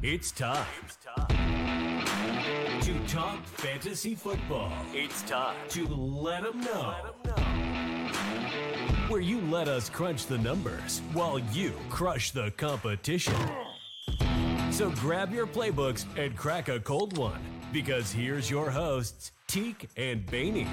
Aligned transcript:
It's 0.00 0.30
time. 0.30 0.64
To 2.82 3.06
talk 3.08 3.44
fantasy 3.44 4.14
football. 4.14 4.72
It's 4.92 5.22
time 5.22 5.56
to 5.70 5.88
let 5.88 6.44
them 6.44 6.60
know. 6.60 6.94
Where 9.08 9.20
you 9.20 9.40
let 9.40 9.66
us 9.66 9.90
crunch 9.90 10.26
the 10.26 10.38
numbers 10.38 11.02
while 11.12 11.40
you 11.40 11.72
crush 11.90 12.30
the 12.30 12.52
competition. 12.52 13.34
So 14.70 14.90
grab 14.90 15.34
your 15.34 15.48
playbooks 15.48 16.04
and 16.16 16.36
crack 16.36 16.68
a 16.68 16.78
cold 16.78 17.18
one 17.18 17.40
because 17.72 18.12
here's 18.12 18.48
your 18.48 18.70
hosts, 18.70 19.32
Teak 19.48 19.88
and 19.96 20.24
Baney. 20.26 20.68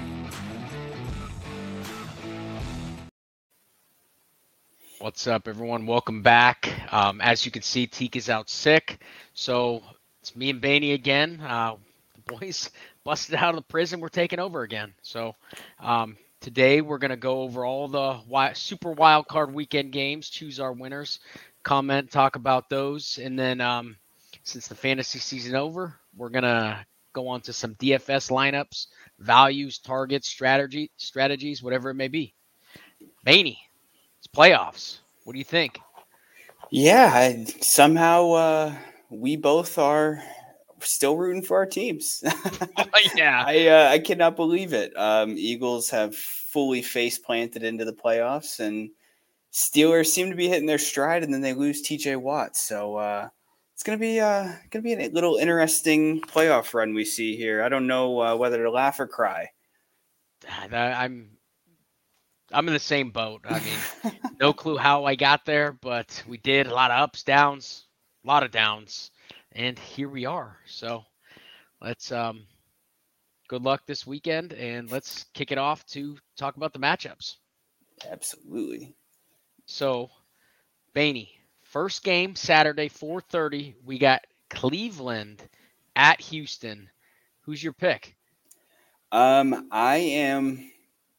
What's 5.06 5.28
up, 5.28 5.46
everyone? 5.46 5.86
Welcome 5.86 6.22
back. 6.22 6.68
Um, 6.92 7.20
as 7.20 7.46
you 7.46 7.52
can 7.52 7.62
see, 7.62 7.86
Teak 7.86 8.16
is 8.16 8.28
out 8.28 8.50
sick, 8.50 9.00
so 9.34 9.80
it's 10.20 10.34
me 10.34 10.50
and 10.50 10.60
Baney 10.60 10.94
again. 10.94 11.40
Uh, 11.40 11.76
the 12.16 12.34
boys 12.34 12.72
busted 13.04 13.36
out 13.36 13.50
of 13.50 13.54
the 13.54 13.62
prison. 13.68 14.00
We're 14.00 14.08
taking 14.08 14.40
over 14.40 14.62
again. 14.62 14.94
So 15.02 15.36
um, 15.78 16.16
today 16.40 16.80
we're 16.80 16.98
gonna 16.98 17.16
go 17.16 17.42
over 17.42 17.64
all 17.64 17.86
the 17.86 18.14
wi- 18.14 18.54
super 18.54 18.90
wild 18.90 19.28
card 19.28 19.54
weekend 19.54 19.92
games, 19.92 20.28
choose 20.28 20.58
our 20.58 20.72
winners, 20.72 21.20
comment, 21.62 22.10
talk 22.10 22.34
about 22.34 22.68
those, 22.68 23.20
and 23.22 23.38
then 23.38 23.60
um, 23.60 23.96
since 24.42 24.66
the 24.66 24.74
fantasy 24.74 25.20
season 25.20 25.54
over, 25.54 25.94
we're 26.16 26.30
gonna 26.30 26.84
go 27.12 27.28
on 27.28 27.42
to 27.42 27.52
some 27.52 27.76
DFS 27.76 28.28
lineups, 28.28 28.88
values, 29.20 29.78
targets, 29.78 30.26
strategy, 30.28 30.90
strategies, 30.96 31.62
whatever 31.62 31.90
it 31.90 31.94
may 31.94 32.08
be. 32.08 32.34
Baney, 33.24 33.58
it's 34.18 34.26
playoffs. 34.26 34.98
What 35.26 35.32
do 35.32 35.40
you 35.40 35.44
think? 35.44 35.80
Yeah, 36.70 37.10
I, 37.12 37.46
somehow 37.60 38.30
uh, 38.30 38.74
we 39.10 39.34
both 39.34 39.76
are 39.76 40.22
still 40.78 41.16
rooting 41.16 41.42
for 41.42 41.56
our 41.56 41.66
teams. 41.66 42.22
yeah, 43.16 43.42
I 43.44 43.66
uh, 43.66 43.88
I 43.90 43.98
cannot 43.98 44.36
believe 44.36 44.72
it. 44.72 44.96
Um, 44.96 45.34
Eagles 45.36 45.90
have 45.90 46.14
fully 46.14 46.80
face 46.80 47.18
planted 47.18 47.64
into 47.64 47.84
the 47.84 47.92
playoffs, 47.92 48.60
and 48.60 48.88
Steelers 49.52 50.06
seem 50.06 50.30
to 50.30 50.36
be 50.36 50.46
hitting 50.46 50.66
their 50.66 50.78
stride, 50.78 51.24
and 51.24 51.34
then 51.34 51.40
they 51.40 51.54
lose 51.54 51.82
T.J. 51.82 52.14
Watt. 52.14 52.56
So 52.56 52.94
uh, 52.94 53.28
it's 53.74 53.82
gonna 53.82 53.98
be 53.98 54.20
uh, 54.20 54.52
gonna 54.70 54.84
be 54.84 54.92
a 54.92 55.08
little 55.08 55.38
interesting 55.38 56.20
playoff 56.20 56.72
run 56.72 56.94
we 56.94 57.04
see 57.04 57.36
here. 57.36 57.64
I 57.64 57.68
don't 57.68 57.88
know 57.88 58.20
uh, 58.20 58.36
whether 58.36 58.62
to 58.62 58.70
laugh 58.70 59.00
or 59.00 59.08
cry. 59.08 59.48
I'm 60.72 61.35
I'm 62.52 62.66
in 62.68 62.74
the 62.74 62.80
same 62.80 63.10
boat. 63.10 63.42
I 63.44 63.60
mean, 63.60 63.80
no 64.40 64.52
clue 64.52 64.76
how 64.76 65.04
I 65.04 65.14
got 65.14 65.44
there, 65.44 65.72
but 65.72 66.22
we 66.26 66.38
did 66.38 66.66
a 66.66 66.74
lot 66.74 66.90
of 66.90 67.00
ups, 67.00 67.22
downs, 67.22 67.86
a 68.24 68.28
lot 68.28 68.42
of 68.42 68.50
downs, 68.50 69.10
and 69.52 69.78
here 69.78 70.08
we 70.08 70.24
are. 70.26 70.58
So 70.66 71.04
let's 71.80 72.12
um 72.12 72.46
good 73.48 73.62
luck 73.62 73.82
this 73.86 74.06
weekend 74.06 74.52
and 74.54 74.90
let's 74.90 75.24
kick 75.34 75.52
it 75.52 75.58
off 75.58 75.84
to 75.86 76.16
talk 76.36 76.56
about 76.56 76.72
the 76.72 76.78
matchups. 76.78 77.36
Absolutely. 78.10 78.94
So, 79.66 80.10
Baney, 80.94 81.28
first 81.62 82.02
game 82.02 82.34
Saturday 82.36 82.88
4:30, 82.88 83.74
we 83.84 83.98
got 83.98 84.26
Cleveland 84.50 85.48
at 85.96 86.20
Houston. 86.20 86.90
Who's 87.42 87.62
your 87.62 87.72
pick? 87.72 88.16
Um, 89.12 89.68
I 89.70 89.96
am 89.96 90.70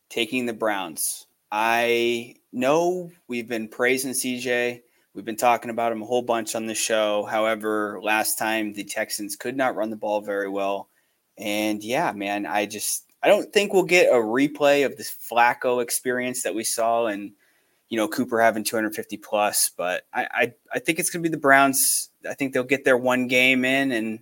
taking 0.09 0.45
the 0.45 0.53
Browns. 0.53 1.27
I 1.51 2.35
know 2.51 3.11
we've 3.27 3.47
been 3.47 3.67
praising 3.67 4.11
CJ. 4.11 4.81
We've 5.13 5.25
been 5.25 5.35
talking 5.35 5.71
about 5.71 5.91
him 5.91 6.03
a 6.03 6.05
whole 6.05 6.21
bunch 6.21 6.55
on 6.55 6.67
the 6.67 6.75
show. 6.75 7.25
However, 7.25 7.99
last 8.01 8.37
time 8.37 8.73
the 8.73 8.83
Texans 8.83 9.35
could 9.35 9.55
not 9.57 9.75
run 9.75 9.89
the 9.89 9.95
ball 9.95 10.21
very 10.21 10.49
well. 10.49 10.89
And 11.37 11.83
yeah, 11.83 12.11
man, 12.11 12.45
I 12.45 12.65
just 12.65 13.05
I 13.23 13.29
don't 13.29 13.51
think 13.51 13.73
we'll 13.73 13.83
get 13.83 14.09
a 14.09 14.15
replay 14.15 14.85
of 14.85 14.95
this 14.95 15.15
Flacco 15.31 15.81
experience 15.81 16.43
that 16.43 16.55
we 16.55 16.63
saw 16.63 17.07
and 17.07 17.31
you 17.89 17.97
know 17.97 18.07
Cooper 18.07 18.41
having 18.41 18.63
250 18.63 19.17
plus, 19.17 19.71
but 19.75 20.03
I 20.13 20.27
I, 20.31 20.53
I 20.73 20.79
think 20.79 20.99
it's 20.99 21.09
gonna 21.09 21.23
be 21.23 21.29
the 21.29 21.37
Browns. 21.37 22.09
I 22.29 22.33
think 22.33 22.53
they'll 22.53 22.63
get 22.63 22.85
their 22.85 22.97
one 22.97 23.27
game 23.27 23.65
in 23.65 23.91
and 23.91 24.19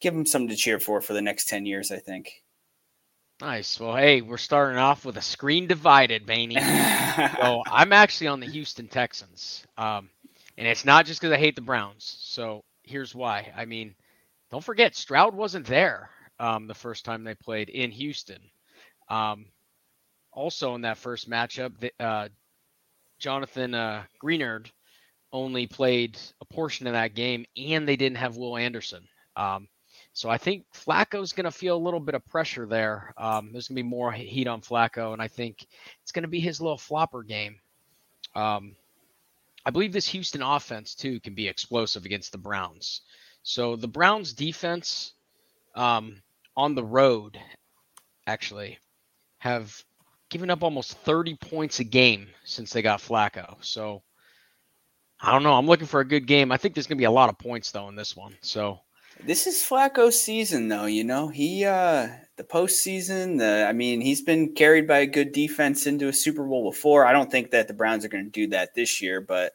give 0.00 0.14
them 0.14 0.26
something 0.26 0.48
to 0.48 0.56
cheer 0.56 0.80
for 0.80 1.00
for 1.00 1.12
the 1.12 1.22
next 1.22 1.48
10 1.48 1.66
years, 1.66 1.92
I 1.92 1.98
think. 1.98 2.42
Nice. 3.40 3.80
Well, 3.80 3.96
hey, 3.96 4.20
we're 4.20 4.36
starting 4.36 4.78
off 4.78 5.06
with 5.06 5.16
a 5.16 5.22
screen 5.22 5.66
divided, 5.66 6.26
Baney. 6.26 6.60
so 7.40 7.62
I'm 7.66 7.92
actually 7.92 8.26
on 8.26 8.40
the 8.40 8.46
Houston 8.46 8.86
Texans. 8.86 9.64
Um, 9.78 10.10
and 10.58 10.68
it's 10.68 10.84
not 10.84 11.06
just 11.06 11.20
because 11.20 11.32
I 11.32 11.38
hate 11.38 11.56
the 11.56 11.62
Browns. 11.62 12.18
So 12.20 12.64
here's 12.82 13.14
why. 13.14 13.50
I 13.56 13.64
mean, 13.64 13.94
don't 14.50 14.62
forget, 14.62 14.94
Stroud 14.94 15.34
wasn't 15.34 15.66
there 15.66 16.10
um, 16.38 16.66
the 16.66 16.74
first 16.74 17.06
time 17.06 17.24
they 17.24 17.34
played 17.34 17.70
in 17.70 17.90
Houston. 17.92 18.42
Um, 19.08 19.46
also, 20.32 20.74
in 20.74 20.82
that 20.82 20.98
first 20.98 21.28
matchup, 21.28 21.72
the, 21.78 21.92
uh, 21.98 22.28
Jonathan 23.18 23.74
uh, 23.74 24.02
Greenard 24.22 24.70
only 25.32 25.66
played 25.66 26.18
a 26.42 26.44
portion 26.44 26.86
of 26.86 26.92
that 26.92 27.14
game, 27.14 27.46
and 27.56 27.88
they 27.88 27.96
didn't 27.96 28.18
have 28.18 28.36
Will 28.36 28.58
Anderson. 28.58 29.08
Um, 29.34 29.66
so 30.12 30.28
I 30.28 30.38
think 30.38 30.64
Flacco's 30.74 31.32
going 31.32 31.44
to 31.44 31.50
feel 31.50 31.76
a 31.76 31.78
little 31.78 32.00
bit 32.00 32.14
of 32.14 32.26
pressure 32.26 32.66
there. 32.66 33.14
Um, 33.16 33.50
there's 33.52 33.68
going 33.68 33.76
to 33.76 33.82
be 33.82 33.88
more 33.88 34.10
heat 34.12 34.46
on 34.46 34.60
Flacco, 34.60 35.12
and 35.12 35.22
I 35.22 35.28
think 35.28 35.66
it's 36.02 36.12
going 36.12 36.24
to 36.24 36.28
be 36.28 36.40
his 36.40 36.60
little 36.60 36.78
flopper 36.78 37.22
game. 37.22 37.60
Um, 38.34 38.74
I 39.64 39.70
believe 39.70 39.92
this 39.92 40.08
Houston 40.08 40.42
offense 40.42 40.94
too 40.94 41.20
can 41.20 41.34
be 41.34 41.48
explosive 41.48 42.04
against 42.04 42.32
the 42.32 42.38
Browns. 42.38 43.02
So 43.42 43.76
the 43.76 43.88
Browns 43.88 44.32
defense 44.32 45.12
um, 45.74 46.22
on 46.56 46.74
the 46.74 46.84
road 46.84 47.38
actually 48.26 48.78
have 49.38 49.84
given 50.28 50.50
up 50.50 50.62
almost 50.62 50.92
30 50.98 51.36
points 51.36 51.80
a 51.80 51.84
game 51.84 52.28
since 52.44 52.72
they 52.72 52.82
got 52.82 53.00
Flacco. 53.00 53.56
So 53.60 54.02
I 55.20 55.32
don't 55.32 55.42
know. 55.42 55.54
I'm 55.54 55.66
looking 55.66 55.86
for 55.86 56.00
a 56.00 56.04
good 56.04 56.26
game. 56.26 56.52
I 56.52 56.56
think 56.56 56.74
there's 56.74 56.86
going 56.86 56.98
to 56.98 57.02
be 57.02 57.06
a 57.06 57.10
lot 57.10 57.28
of 57.28 57.38
points 57.38 57.70
though 57.70 57.88
in 57.88 57.96
this 57.96 58.16
one. 58.16 58.36
So 58.40 58.80
this 59.26 59.46
is 59.46 59.56
Flacco's 59.56 60.20
season, 60.20 60.68
though. 60.68 60.86
You 60.86 61.04
know, 61.04 61.28
he 61.28 61.64
uh 61.64 62.08
the 62.36 62.44
postseason. 62.44 63.38
The 63.38 63.66
I 63.68 63.72
mean, 63.72 64.00
he's 64.00 64.22
been 64.22 64.54
carried 64.54 64.86
by 64.86 64.98
a 64.98 65.06
good 65.06 65.32
defense 65.32 65.86
into 65.86 66.08
a 66.08 66.12
Super 66.12 66.44
Bowl 66.44 66.70
before. 66.70 67.04
I 67.04 67.12
don't 67.12 67.30
think 67.30 67.50
that 67.50 67.68
the 67.68 67.74
Browns 67.74 68.04
are 68.04 68.08
going 68.08 68.24
to 68.24 68.30
do 68.30 68.46
that 68.48 68.74
this 68.74 69.02
year, 69.02 69.20
but 69.20 69.52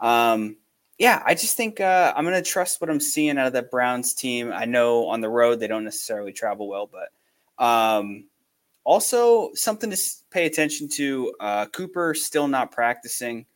um, 0.00 0.56
yeah, 0.98 1.22
I 1.26 1.34
just 1.34 1.56
think 1.56 1.80
uh, 1.80 2.12
I'm 2.16 2.24
going 2.24 2.42
to 2.42 2.48
trust 2.48 2.80
what 2.80 2.88
I'm 2.88 3.00
seeing 3.00 3.38
out 3.38 3.48
of 3.48 3.52
that 3.54 3.70
Browns 3.70 4.14
team. 4.14 4.52
I 4.52 4.64
know 4.66 5.08
on 5.08 5.20
the 5.20 5.28
road 5.28 5.58
they 5.58 5.66
don't 5.66 5.84
necessarily 5.84 6.32
travel 6.32 6.68
well, 6.68 6.88
but 6.90 7.64
um, 7.64 8.26
also 8.84 9.50
something 9.54 9.90
to 9.90 9.98
pay 10.30 10.46
attention 10.46 10.88
to. 10.90 11.34
Uh, 11.40 11.66
Cooper 11.66 12.14
still 12.14 12.48
not 12.48 12.70
practicing. 12.70 13.46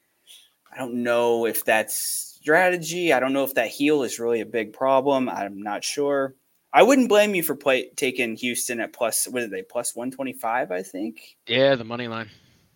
I 0.73 0.79
don't 0.79 1.03
know 1.03 1.47
if 1.47 1.65
that's 1.65 2.26
strategy. 2.47 3.13
I 3.13 3.19
don't 3.19 3.33
know 3.33 3.43
if 3.43 3.55
that 3.55 3.67
heel 3.67 4.05
is 4.05 4.21
really 4.21 4.41
a 4.41 4.47
big 4.47 4.73
problem. 4.73 5.29
I'm 5.29 5.61
not 5.61 5.83
sure. 5.83 6.37
I 6.73 6.85
wouldn't 6.85 7.09
blame 7.09 7.35
you 7.35 7.43
for 7.43 7.57
play, 7.57 7.91
taking 7.97 8.37
Houston 8.37 8.79
at 8.79 8.93
plus. 8.93 9.27
What 9.27 9.43
are 9.43 9.49
they? 9.49 9.63
Plus 9.63 9.97
one 9.97 10.13
twenty 10.13 10.33
five, 10.33 10.71
I 10.71 10.85
think. 10.85 11.37
Yeah, 11.49 11.75
the 11.75 11.83
money 11.83 12.07
line. 12.07 12.31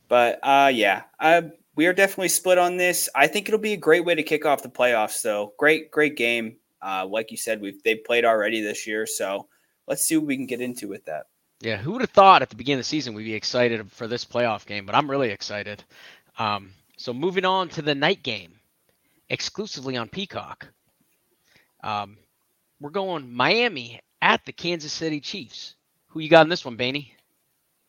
But 0.09 0.41
uh, 0.43 0.73
yeah, 0.75 1.05
uh, 1.21 1.43
we 1.77 1.87
are 1.87 1.93
definitely 1.93 2.31
split 2.31 2.59
on 2.59 2.79
this. 2.79 3.09
I 3.15 3.29
think 3.29 3.47
it'll 3.47 3.61
be 3.61 3.75
a 3.75 3.77
great 3.77 4.05
way 4.05 4.17
to 4.17 4.25
kick 4.25 4.45
off 4.45 4.65
the 4.65 4.69
playoffs, 4.69 5.23
though. 5.23 5.53
Great, 5.57 5.93
great 5.93 6.17
game. 6.17 6.57
Uh, 6.83 7.07
like 7.09 7.31
you 7.31 7.37
said, 7.37 7.61
we've 7.61 7.81
they've 7.85 8.03
played 8.05 8.25
already 8.25 8.61
this 8.63 8.89
year, 8.89 9.07
so 9.07 9.47
let's 9.87 10.03
see 10.03 10.17
what 10.17 10.27
we 10.27 10.37
can 10.37 10.47
get 10.47 10.61
into 10.61 10.89
with 10.89 11.05
that. 11.05 11.27
Yeah, 11.61 11.77
who 11.77 11.93
would 11.93 12.01
have 12.01 12.11
thought 12.11 12.43
at 12.43 12.51
the 12.51 12.57
beginning 12.57 12.81
of 12.81 12.87
the 12.87 12.89
season 12.89 13.15
we'd 13.15 13.23
be 13.23 13.35
excited 13.35 13.89
for 13.93 14.09
this 14.09 14.25
playoff 14.25 14.67
game? 14.67 14.85
But 14.85 14.97
I'm 14.97 15.09
really 15.09 15.31
excited. 15.31 15.85
Um, 16.41 16.73
so 16.97 17.13
moving 17.13 17.45
on 17.45 17.69
to 17.69 17.83
the 17.83 17.95
night 17.95 18.25
game 18.25 18.55
exclusively 19.31 19.97
on 19.97 20.09
Peacock. 20.09 20.69
Um, 21.83 22.19
we're 22.81 22.91
going 22.91 23.33
Miami 23.33 24.01
at 24.21 24.45
the 24.45 24.53
Kansas 24.53 24.93
City 24.93 25.21
Chiefs. 25.21 25.77
Who 26.09 26.21
you 26.21 26.29
got 26.29 26.43
in 26.43 26.51
this 26.51 26.65
one, 26.65 26.77
Baney? 26.77 27.13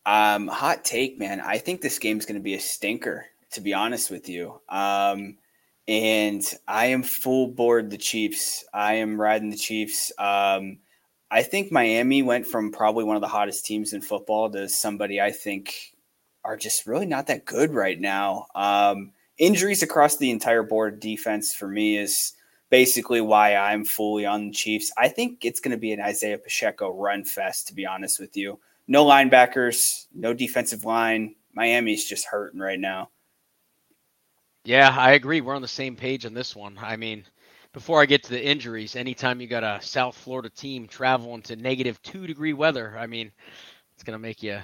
Um, 0.06 0.48
hot 0.48 0.86
take, 0.86 1.20
man. 1.20 1.42
I 1.42 1.58
think 1.58 1.82
this 1.82 2.00
game's 2.00 2.26
going 2.26 2.40
to 2.40 2.44
be 2.44 2.54
a 2.54 2.60
stinker, 2.60 3.26
to 3.52 3.62
be 3.62 3.74
honest 3.74 4.10
with 4.10 4.30
you. 4.30 4.62
Um, 4.70 5.38
and 5.88 6.44
I 6.68 6.88
am 6.88 7.04
full 7.04 7.48
board 7.48 7.90
the 7.90 7.98
Chiefs. 7.98 8.64
I 8.74 8.96
am 8.96 9.20
riding 9.20 9.50
the 9.50 9.58
Chiefs. 9.58 10.12
Um, 10.18 10.78
I 11.30 11.44
think 11.44 11.72
Miami 11.72 12.22
went 12.22 12.46
from 12.46 12.72
probably 12.72 13.04
one 13.04 13.16
of 13.16 13.22
the 13.22 13.28
hottest 13.28 13.66
teams 13.66 13.94
in 13.94 14.02
football 14.02 14.50
to 14.52 14.70
somebody 14.70 15.20
I 15.20 15.32
think 15.32 15.96
are 16.44 16.58
just 16.58 16.86
really 16.86 17.06
not 17.06 17.28
that 17.28 17.46
good 17.46 17.74
right 17.74 18.00
now. 18.00 18.48
Um, 18.54 19.12
injuries 19.42 19.82
across 19.82 20.18
the 20.18 20.30
entire 20.30 20.62
board 20.62 21.00
defense 21.00 21.54
for 21.54 21.68
me 21.68 21.98
is 21.98 22.34
basically 22.70 23.20
why 23.20 23.56
I'm 23.56 23.84
fully 23.84 24.26
on 24.26 24.48
the 24.48 24.54
Chiefs. 24.54 24.92
I 24.98 25.10
think 25.10 25.44
it's 25.44 25.60
going 25.60 25.72
to 25.72 25.78
be 25.78 25.92
an 25.92 26.00
Isaiah 26.00 26.38
Pacheco 26.38 26.94
run 26.94 27.26
fest, 27.26 27.68
to 27.68 27.74
be 27.74 27.86
honest 27.86 28.20
with 28.20 28.38
you. 28.38 28.60
No 28.88 29.04
linebackers, 29.04 30.06
no 30.14 30.34
defensive 30.34 30.86
line. 30.86 31.36
Miami's 31.54 32.06
just 32.06 32.28
hurting 32.28 32.60
right 32.60 32.80
now. 32.80 33.10
Yeah, 34.64 34.96
I 34.96 35.14
agree. 35.14 35.42
We're 35.42 35.56
on 35.56 35.64
the 35.64 35.68
same 35.68 35.96
page 35.96 36.26
on 36.26 36.36
this 36.36 36.56
one. 36.56 36.78
I 36.80 36.96
mean, 36.96 37.26
before 37.74 38.00
I 38.00 38.06
get 38.06 38.24
to 38.24 38.30
the 38.30 38.46
injuries, 38.46 38.96
anytime 38.96 39.42
you 39.42 39.48
got 39.48 39.64
a 39.64 39.82
South 39.82 40.16
Florida 40.16 40.52
team 40.52 40.88
traveling 40.88 41.42
to 41.44 41.56
negative 41.56 42.00
two 42.04 42.28
degree 42.28 42.54
weather, 42.54 42.96
I 42.96 43.08
mean, 43.08 43.32
it's 43.96 44.04
gonna 44.04 44.20
make 44.20 44.44
you 44.44 44.60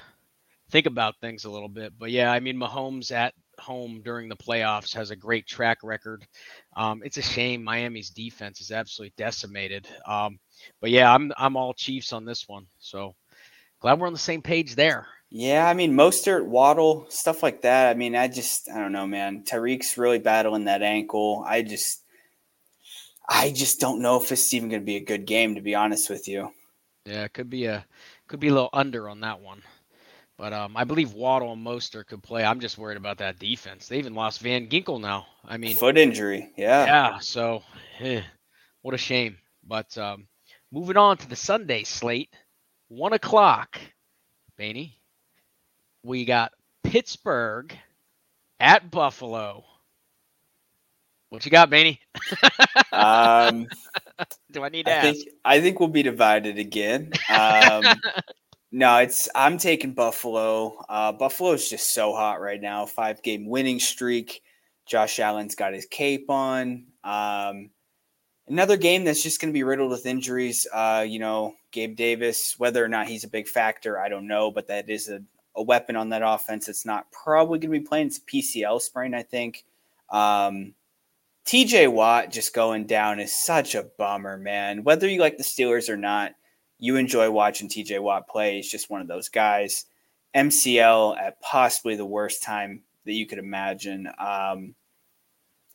think 0.70 0.86
about 0.86 1.20
things 1.20 1.46
a 1.46 1.50
little 1.50 1.70
bit. 1.70 1.94
But 1.98 2.12
yeah, 2.12 2.32
I 2.32 2.40
mean, 2.40 2.58
Mahomes 2.58 3.12
at 3.12 3.34
home 3.60 4.02
during 4.04 4.30
the 4.30 4.36
playoffs 4.36 4.94
has 4.94 5.12
a 5.12 5.16
great 5.16 5.48
track 5.48 5.80
record. 5.84 6.26
Um, 6.76 7.02
it's 7.04 7.18
a 7.18 7.22
shame 7.22 7.64
Miami's 7.64 8.10
defense 8.10 8.62
is 8.62 8.72
absolutely 8.72 9.14
decimated. 9.18 9.88
Um, 10.06 10.40
but 10.82 10.90
yeah, 10.90 11.14
I'm 11.14 11.32
I'm 11.38 11.56
all 11.56 11.74
Chiefs 11.74 12.14
on 12.14 12.26
this 12.26 12.48
one. 12.48 12.68
So 12.80 13.16
glad 13.80 14.00
we're 14.00 14.08
on 14.08 14.14
the 14.14 14.20
same 14.20 14.42
page 14.42 14.76
there. 14.76 15.08
Yeah, 15.30 15.68
I 15.68 15.74
mean 15.74 15.94
Mostert, 15.94 16.46
Waddle, 16.46 17.06
stuff 17.10 17.44
like 17.44 17.62
that. 17.64 17.90
I 17.90 17.94
mean, 17.94 18.16
I 18.16 18.28
just 18.28 18.70
I 18.70 18.80
don't 18.80 18.94
know, 18.94 19.08
man. 19.08 19.44
Tyreek's 19.44 19.98
really 19.98 20.20
battling 20.20 20.66
that 20.66 20.82
ankle. 20.82 21.44
I 21.46 21.64
just 21.64 22.04
I 23.30 23.52
just 23.52 23.80
don't 23.80 24.02
know 24.02 24.22
if 24.22 24.30
this 24.30 24.46
is 24.46 24.54
even 24.54 24.70
going 24.70 24.82
to 24.82 24.86
be 24.86 24.96
a 24.96 25.04
good 25.04 25.26
game, 25.26 25.56
to 25.56 25.62
be 25.62 25.76
honest 25.76 26.10
with 26.10 26.28
you. 26.28 26.52
Yeah, 27.06 27.26
it 27.26 27.34
could 27.34 27.50
be 27.50 27.66
a 27.66 27.86
could 28.28 28.40
be 28.40 28.48
a 28.48 28.54
little 28.54 28.70
under 28.74 29.10
on 29.10 29.22
that 29.22 29.42
one. 29.42 29.62
But 30.38 30.54
um, 30.54 30.78
I 30.78 30.84
believe 30.84 31.14
Waddle 31.14 31.54
and 31.54 31.66
Mostert 31.66 32.08
could 32.08 32.22
play. 32.22 32.46
I'm 32.46 32.60
just 32.60 32.78
worried 32.78 32.98
about 32.98 33.18
that 33.18 33.40
defense. 33.40 33.88
They 33.88 33.98
even 33.98 34.14
lost 34.14 34.40
Van 34.42 34.68
Ginkel 34.68 35.02
now. 35.02 35.26
I 35.44 35.58
mean, 35.58 35.76
foot 35.76 35.98
injury. 35.98 36.52
Yeah. 36.56 36.86
Yeah. 36.86 37.20
So, 37.20 37.64
eh, 38.00 38.22
what 38.84 38.94
a 38.94 39.00
shame. 39.00 39.38
But 39.66 39.98
um, 39.98 40.28
moving 40.72 40.96
on 40.96 41.18
to 41.18 41.28
the 41.28 41.36
Sunday 41.36 41.84
slate, 41.84 42.30
one 42.88 43.14
o'clock. 43.14 43.80
Baney, 44.60 44.94
we 46.04 46.26
got 46.26 46.52
Pittsburgh 46.84 47.76
at 48.60 48.90
Buffalo. 48.90 49.64
What 51.30 51.46
you 51.46 51.52
got, 51.52 51.70
Baney? 51.70 52.00
um, 52.92 53.68
Do 54.52 54.64
I 54.64 54.70
need 54.70 54.86
to 54.86 54.92
I 54.92 54.96
ask? 54.96 55.04
Think, 55.04 55.30
I 55.44 55.62
think 55.62 55.80
we'll 55.80 55.90
be 55.90 56.04
divided 56.04 56.58
again. 56.58 57.12
Um, 57.30 57.84
no, 58.72 58.98
it's 58.98 59.30
I'm 59.34 59.58
taking 59.58 59.94
Buffalo. 59.94 60.84
Uh, 60.90 61.12
Buffalo 61.12 61.54
is 61.54 61.70
just 61.70 61.94
so 61.94 62.14
hot 62.14 62.42
right 62.42 62.62
now. 62.62 62.86
Five 62.86 63.24
game 63.24 63.48
winning 63.48 63.80
streak. 63.80 64.42
Josh 64.86 65.20
Allen's 65.20 65.56
got 65.56 65.74
his 65.74 65.86
cape 65.86 66.30
on. 66.30 66.86
Um, 67.04 67.70
another 68.48 68.78
game 68.78 69.04
that's 69.04 69.24
just 69.24 69.40
going 69.40 69.52
to 69.52 69.58
be 69.58 69.64
riddled 69.64 69.92
with 69.92 70.06
injuries. 70.06 70.66
Uh, 70.74 71.06
you 71.08 71.20
know, 71.20 71.56
Gabe 71.72 71.96
Davis, 71.96 72.56
whether 72.58 72.84
or 72.84 72.88
not 72.88 73.08
he's 73.08 73.24
a 73.24 73.30
big 73.30 73.48
factor, 73.48 74.00
I 74.00 74.10
don't 74.10 74.28
know, 74.28 74.52
but 74.52 74.68
that 74.68 74.90
is 74.90 75.10
a, 75.10 75.22
a 75.56 75.62
weapon 75.62 75.96
on 75.96 76.10
that 76.10 76.22
offense. 76.24 76.70
It's 76.70 76.86
not 76.86 77.12
probably 77.12 77.60
going 77.60 77.74
to 77.74 77.80
be 77.80 77.86
playing. 77.86 78.08
It's 78.08 78.18
a 78.18 78.22
PCL 78.22 78.82
sprain, 78.82 79.14
I 79.14 79.24
think. 79.24 79.66
Um, 80.10 80.74
TJ 81.46 81.92
Watt 81.92 82.32
just 82.32 82.54
going 82.54 82.86
down 82.86 83.20
is 83.20 83.34
such 83.34 83.76
a 83.76 83.84
bummer, 83.98 84.38
man. 84.38 84.84
Whether 84.84 85.08
you 85.08 85.20
like 85.20 85.38
the 85.38 85.44
Steelers 85.44 85.90
or 85.90 85.98
not, 85.98 86.34
you 86.80 86.96
enjoy 86.96 87.30
watching 87.32 87.70
TJ 87.70 88.00
Watt 88.02 88.28
play. 88.28 88.56
He's 88.56 88.70
just 88.70 88.90
one 88.90 89.02
of 89.02 89.08
those 89.08 89.30
guys. 89.30 89.86
MCL 90.36 91.20
at 91.20 91.42
possibly 91.42 91.96
the 91.96 92.06
worst 92.06 92.44
time 92.44 92.84
that 93.06 93.14
you 93.14 93.26
could 93.26 93.40
imagine. 93.40 94.08
Um, 94.20 94.76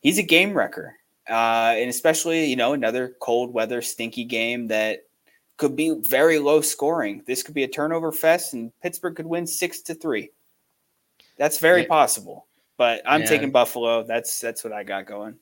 he's 0.00 0.18
a 0.18 0.22
game 0.22 0.54
wrecker. 0.54 0.96
Uh, 1.28 1.74
and 1.76 1.88
especially, 1.88 2.46
you 2.46 2.56
know, 2.56 2.72
another 2.72 3.16
cold 3.20 3.52
weather, 3.52 3.80
stinky 3.80 4.24
game 4.24 4.68
that 4.68 5.04
could 5.56 5.76
be 5.76 5.94
very 6.00 6.38
low 6.38 6.60
scoring. 6.60 7.22
This 7.26 7.42
could 7.42 7.54
be 7.54 7.62
a 7.62 7.68
turnover 7.68 8.10
fest, 8.10 8.54
and 8.54 8.72
Pittsburgh 8.80 9.14
could 9.14 9.26
win 9.26 9.46
six 9.46 9.80
to 9.82 9.94
three. 9.94 10.30
That's 11.38 11.58
very 11.58 11.82
yeah. 11.82 11.88
possible. 11.88 12.46
But 12.76 13.02
I'm 13.06 13.20
yeah. 13.20 13.28
taking 13.28 13.52
Buffalo. 13.52 14.02
That's 14.02 14.40
that's 14.40 14.64
what 14.64 14.72
I 14.72 14.82
got 14.82 15.06
going. 15.06 15.36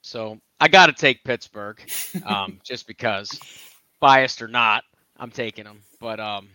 So 0.00 0.40
I 0.60 0.68
got 0.68 0.86
to 0.86 0.92
take 0.92 1.22
Pittsburgh, 1.24 1.80
um, 2.24 2.60
just 2.64 2.86
because, 2.86 3.38
biased 4.06 4.40
or 4.40 4.46
not, 4.46 4.84
I'm 5.16 5.32
taking 5.32 5.64
them. 5.64 5.80
But 5.98 6.20
um, 6.20 6.48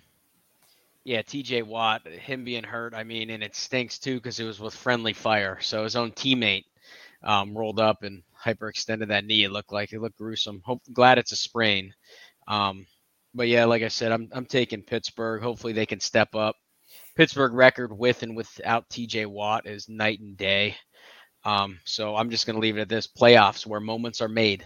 yeah, 1.03 1.21
T.J. 1.21 1.63
Watt, 1.63 2.07
him 2.07 2.45
being 2.45 2.63
hurt, 2.63 2.93
I 2.93 3.03
mean, 3.03 3.29
and 3.29 3.43
it 3.43 3.57
stinks 3.57 3.99
too 3.99 4.15
because 4.15 4.39
it 4.39 4.45
was 4.45 4.61
with 4.61 4.73
friendly 4.73 5.11
fire. 5.11 5.57
So 5.59 5.83
his 5.83 5.97
own 5.97 6.11
teammate 6.13 6.63
um, 7.23 7.53
rolled 7.57 7.77
up 7.81 8.03
and 8.03 8.23
hyperextended 8.41 9.09
that 9.09 9.25
knee. 9.25 9.43
It 9.43 9.51
looked 9.51 9.73
like 9.73 9.91
it 9.91 9.99
looked 9.99 10.17
gruesome. 10.17 10.61
Hope 10.63 10.81
glad 10.93 11.17
it's 11.17 11.33
a 11.33 11.35
sprain. 11.35 11.93
Um, 12.47 12.85
but 13.33 13.49
yeah, 13.49 13.65
like 13.65 13.83
I 13.83 13.89
said, 13.89 14.13
I'm 14.13 14.29
I'm 14.31 14.45
taking 14.45 14.81
Pittsburgh. 14.81 15.41
Hopefully 15.41 15.73
they 15.73 15.85
can 15.85 15.99
step 15.99 16.35
up. 16.35 16.55
Pittsburgh 17.17 17.51
record 17.51 17.91
with 17.91 18.23
and 18.23 18.33
without 18.33 18.89
T.J. 18.89 19.25
Watt 19.25 19.67
is 19.67 19.89
night 19.89 20.21
and 20.21 20.37
day. 20.37 20.77
Um, 21.43 21.79
so 21.83 22.15
I'm 22.15 22.29
just 22.29 22.45
going 22.45 22.55
to 22.55 22.61
leave 22.61 22.77
it 22.77 22.81
at 22.81 22.89
this: 22.89 23.07
playoffs 23.07 23.65
where 23.65 23.81
moments 23.81 24.21
are 24.21 24.29
made. 24.29 24.65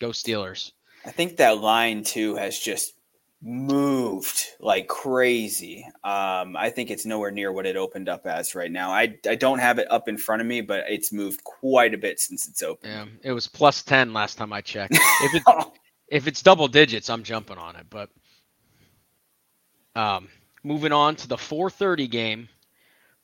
Go 0.00 0.08
Steelers. 0.08 0.72
I 1.08 1.10
think 1.10 1.38
that 1.38 1.58
line 1.62 2.04
too 2.04 2.34
has 2.34 2.58
just 2.58 2.92
moved 3.40 4.44
like 4.60 4.88
crazy. 4.88 5.86
Um, 6.04 6.54
I 6.54 6.68
think 6.68 6.90
it's 6.90 7.06
nowhere 7.06 7.30
near 7.30 7.50
what 7.50 7.64
it 7.64 7.76
opened 7.76 8.10
up 8.10 8.26
as 8.26 8.54
right 8.54 8.70
now. 8.70 8.90
I, 8.90 9.16
I 9.26 9.34
don't 9.34 9.58
have 9.58 9.78
it 9.78 9.90
up 9.90 10.06
in 10.08 10.18
front 10.18 10.42
of 10.42 10.46
me, 10.46 10.60
but 10.60 10.84
it's 10.86 11.10
moved 11.10 11.42
quite 11.44 11.94
a 11.94 11.98
bit 11.98 12.20
since 12.20 12.46
it's 12.46 12.62
open. 12.62 12.90
Yeah, 12.90 13.06
it 13.22 13.32
was 13.32 13.48
plus 13.48 13.82
ten 13.82 14.12
last 14.12 14.36
time 14.36 14.52
I 14.52 14.60
checked. 14.60 14.98
If 15.22 15.34
it 15.34 15.42
if 16.08 16.26
it's 16.26 16.42
double 16.42 16.68
digits, 16.68 17.08
I'm 17.08 17.22
jumping 17.22 17.56
on 17.56 17.76
it. 17.76 17.86
But 17.88 18.10
um, 19.96 20.28
moving 20.62 20.92
on 20.92 21.16
to 21.16 21.28
the 21.28 21.36
4:30 21.36 22.10
game, 22.10 22.48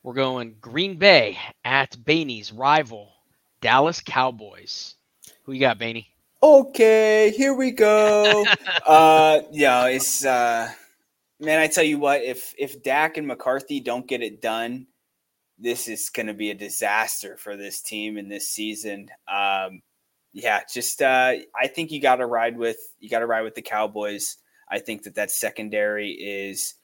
we're 0.02 0.14
going 0.14 0.56
Green 0.58 0.96
Bay 0.96 1.36
at 1.66 1.98
Baney's 1.98 2.50
rival, 2.50 3.12
Dallas 3.60 4.00
Cowboys. 4.00 4.94
Who 5.42 5.52
you 5.52 5.60
got, 5.60 5.78
Baney? 5.78 6.06
Okay, 6.44 7.32
here 7.34 7.54
we 7.54 7.70
go. 7.70 8.44
uh, 8.86 9.40
yeah, 9.50 9.86
it's 9.86 10.26
uh, 10.26 10.70
man. 11.40 11.58
I 11.58 11.68
tell 11.68 11.84
you 11.84 11.98
what, 11.98 12.20
if 12.20 12.54
if 12.58 12.82
Dak 12.82 13.16
and 13.16 13.26
McCarthy 13.26 13.80
don't 13.80 14.06
get 14.06 14.20
it 14.20 14.42
done, 14.42 14.86
this 15.58 15.88
is 15.88 16.10
going 16.10 16.26
to 16.26 16.34
be 16.34 16.50
a 16.50 16.54
disaster 16.54 17.38
for 17.38 17.56
this 17.56 17.80
team 17.80 18.18
in 18.18 18.28
this 18.28 18.50
season. 18.50 19.08
Um, 19.26 19.80
yeah, 20.34 20.60
just 20.70 21.00
uh, 21.00 21.32
I 21.58 21.66
think 21.66 21.90
you 21.90 21.98
got 21.98 22.16
to 22.16 22.26
ride 22.26 22.58
with 22.58 22.76
you 22.98 23.08
got 23.08 23.20
to 23.20 23.26
ride 23.26 23.44
with 23.44 23.54
the 23.54 23.62
Cowboys. 23.62 24.36
I 24.68 24.80
think 24.80 25.04
that 25.04 25.14
that 25.14 25.30
secondary 25.30 26.10
is 26.10 26.74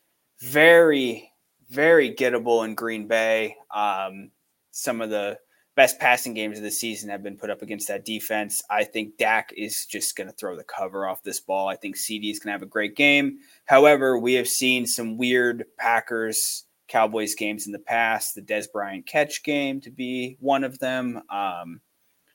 very 0.41 1.33
very 1.69 2.15
gettable 2.15 2.65
in 2.65 2.75
Green 2.75 3.09
Bay. 3.09 3.57
Um, 3.75 4.31
some 4.71 5.03
of 5.03 5.11
the 5.11 5.39
best 5.81 5.99
passing 5.99 6.35
games 6.35 6.59
of 6.59 6.62
the 6.62 6.71
season 6.71 7.09
have 7.09 7.23
been 7.23 7.38
put 7.38 7.49
up 7.49 7.62
against 7.62 7.88
that 7.88 8.05
defense. 8.05 8.62
I 8.69 8.85
think 8.85 9.17
Dak 9.17 9.50
is 9.56 9.87
just 9.87 10.15
going 10.15 10.29
to 10.29 10.37
throw 10.37 10.55
the 10.55 10.62
cover 10.62 11.09
off 11.09 11.23
this 11.23 11.41
ball. 11.41 11.69
I 11.69 11.77
think 11.77 11.97
CD 11.97 12.28
is 12.28 12.38
going 12.38 12.49
to 12.49 12.52
have 12.52 12.62
a 12.62 12.66
great 12.66 12.97
game. 12.97 13.38
However, 13.64 14.19
we 14.19 14.35
have 14.35 14.47
seen 14.47 14.87
some 14.87 15.16
weird 15.16 15.64
Packers 15.78 16.66
Cowboys 16.87 17.35
games 17.35 17.64
in 17.64 17.73
the 17.73 17.78
past. 17.78 18.35
The 18.35 18.43
Dez 18.43 18.71
Bryant 18.71 19.07
catch 19.07 19.43
game 19.43 19.81
to 19.81 19.90
be 19.90 20.37
one 20.38 20.64
of 20.64 20.78
them. 20.81 21.23
Um, 21.31 21.81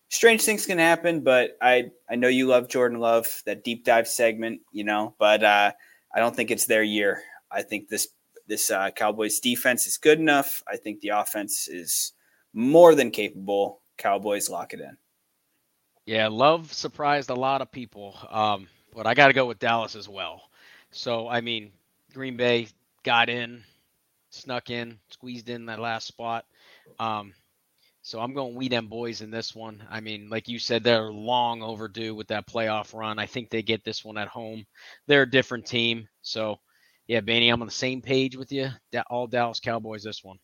strange 0.10 0.42
things 0.42 0.66
can 0.66 0.80
happen, 0.80 1.22
but 1.22 1.56
I 1.62 1.92
I 2.10 2.16
know 2.16 2.30
you 2.30 2.48
love 2.48 2.68
Jordan 2.68 3.00
Love 3.00 3.44
that 3.46 3.64
deep 3.64 3.86
dive 3.86 4.08
segment, 4.08 4.62
you 4.72 4.86
know, 4.86 5.14
but 5.20 5.44
uh, 5.44 5.72
I 6.12 6.20
don't 6.20 6.36
think 6.36 6.50
it's 6.50 6.66
their 6.66 6.82
year. 6.82 7.22
I 7.52 7.62
think 7.62 7.90
this 7.90 8.08
this 8.48 8.72
uh, 8.72 8.90
Cowboys 8.90 9.40
defense 9.40 9.86
is 9.86 10.00
good 10.00 10.20
enough. 10.20 10.64
I 10.68 10.78
think 10.78 11.02
the 11.02 11.10
offense 11.10 11.68
is 11.68 12.14
more 12.56 12.96
than 12.96 13.12
capable. 13.12 13.82
Cowboys 13.98 14.50
lock 14.50 14.74
it 14.74 14.80
in. 14.80 14.98
Yeah, 16.06 16.30
Love 16.30 16.74
surprised 16.74 17.30
a 17.30 17.36
lot 17.36 17.62
of 17.62 17.72
people, 17.72 18.16
um, 18.30 18.68
but 18.94 19.06
I 19.06 19.14
got 19.14 19.28
to 19.28 19.34
go 19.34 19.46
with 19.46 19.60
Dallas 19.60 19.96
as 19.96 20.08
well. 20.08 20.42
So, 20.92 21.28
I 21.28 21.42
mean, 21.42 21.72
Green 22.14 22.38
Bay 22.38 22.68
got 23.04 23.30
in, 23.30 23.64
snuck 24.30 24.70
in, 24.70 25.00
squeezed 25.10 25.50
in 25.50 25.66
that 25.66 25.80
last 25.80 26.08
spot. 26.08 26.46
Um, 27.00 27.34
so 28.02 28.20
I'm 28.20 28.34
going 28.34 28.56
we 28.56 28.70
them 28.70 28.88
boys 28.88 29.22
in 29.22 29.32
this 29.32 29.56
one. 29.56 29.84
I 29.90 30.00
mean, 30.00 30.30
like 30.30 30.48
you 30.48 30.60
said, 30.60 30.84
they're 30.84 31.12
long 31.12 31.64
overdue 31.64 32.14
with 32.14 32.28
that 32.28 32.48
playoff 32.48 32.94
run. 32.94 33.18
I 33.18 33.26
think 33.26 33.50
they 33.50 33.64
get 33.64 33.84
this 33.84 34.06
one 34.06 34.18
at 34.18 34.28
home. 34.28 34.64
They're 35.08 35.24
a 35.24 35.30
different 35.30 35.66
team, 35.66 36.08
so 36.22 36.60
yeah, 37.08 37.22
Benny, 37.22 37.50
I'm 37.50 37.62
on 37.62 37.68
the 37.68 37.74
same 37.74 38.02
page 38.02 38.36
with 38.38 38.52
you. 38.52 38.70
All 39.10 39.28
Dallas 39.28 39.60
Cowboys 39.60 40.04
this 40.04 40.24
one. 40.24 40.38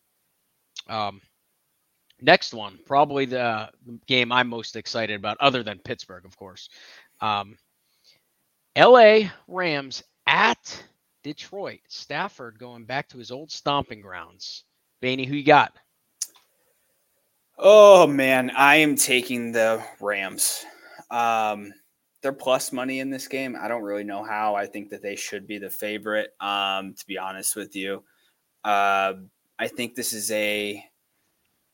Um, 0.88 1.20
next 2.22 2.54
one, 2.54 2.78
probably 2.86 3.26
the 3.26 3.68
game 4.06 4.32
I'm 4.32 4.48
most 4.48 4.76
excited 4.76 5.16
about, 5.16 5.36
other 5.40 5.62
than 5.62 5.78
Pittsburgh, 5.78 6.24
of 6.24 6.36
course. 6.36 6.68
Um, 7.20 7.56
L.A. 8.76 9.30
Rams 9.48 10.02
at 10.26 10.82
Detroit. 11.22 11.80
Stafford 11.88 12.58
going 12.58 12.84
back 12.84 13.08
to 13.10 13.18
his 13.18 13.30
old 13.30 13.50
stomping 13.50 14.00
grounds. 14.00 14.64
Baney, 15.02 15.26
who 15.26 15.34
you 15.34 15.44
got? 15.44 15.72
Oh 17.58 18.06
man, 18.06 18.50
I 18.50 18.76
am 18.76 18.96
taking 18.96 19.52
the 19.52 19.84
Rams. 20.00 20.64
Um, 21.10 21.72
they're 22.22 22.32
plus 22.32 22.72
money 22.72 23.00
in 23.00 23.10
this 23.10 23.28
game. 23.28 23.56
I 23.60 23.68
don't 23.68 23.82
really 23.82 24.04
know 24.04 24.24
how. 24.24 24.54
I 24.54 24.66
think 24.66 24.88
that 24.90 25.02
they 25.02 25.16
should 25.16 25.46
be 25.46 25.58
the 25.58 25.70
favorite. 25.70 26.30
Um, 26.40 26.94
to 26.94 27.06
be 27.06 27.18
honest 27.18 27.56
with 27.56 27.76
you, 27.76 28.02
uh, 28.64 29.14
I 29.58 29.68
think 29.68 29.94
this 29.94 30.12
is 30.12 30.30
a 30.30 30.84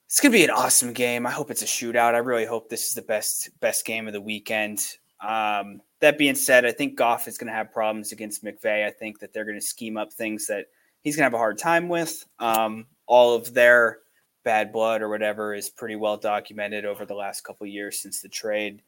it's 0.09 0.21
gonna 0.21 0.33
be 0.33 0.45
an 0.45 0.51
awesome 0.51 0.95
game. 0.95 1.27
I 1.27 1.31
hope 1.31 1.51
it's 1.51 1.63
a 1.63 1.67
shootout. 1.67 2.15
I 2.15 2.19
really 2.19 2.47
hope 2.47 2.71
this 2.71 2.89
is 2.89 2.95
the 2.95 3.03
best 3.03 3.51
best 3.61 3.85
game 3.85 4.07
of 4.07 4.15
the 4.15 4.21
weekend. 4.23 4.97
Um, 5.21 5.83
that 6.01 6.17
being 6.17 6.35
said, 6.35 6.65
I 6.65 6.73
think 6.73 6.97
Goff 6.97 7.29
is 7.29 7.37
to 7.51 7.57
have 7.57 7.73
problems 7.73 8.11
against 8.11 8.43
McVay. 8.43 8.87
I 8.87 8.91
think 8.91 9.19
that 9.19 9.35
they're 9.35 9.45
to 9.61 9.65
scheme 9.67 9.99
up 9.99 10.13
things 10.13 10.47
that 10.47 10.67
he's 11.03 11.17
to 11.17 11.25
have 11.25 11.35
a 11.35 11.39
hard 11.39 11.59
time 11.59 11.91
with. 11.91 12.25
Um, 12.39 12.87
all 13.07 13.35
of 13.35 13.53
their 13.53 13.99
bad 14.45 14.73
blood 14.73 15.03
or 15.03 15.11
whatever 15.11 15.55
is 15.55 15.69
pretty 15.69 15.97
well 15.97 16.17
documented 16.17 16.87
over 16.87 17.05
the 17.05 17.15
last 17.15 17.43
couple 17.43 17.67
years 17.67 18.01
since 18.01 18.23
the 18.23 18.31
trade. 18.31 18.83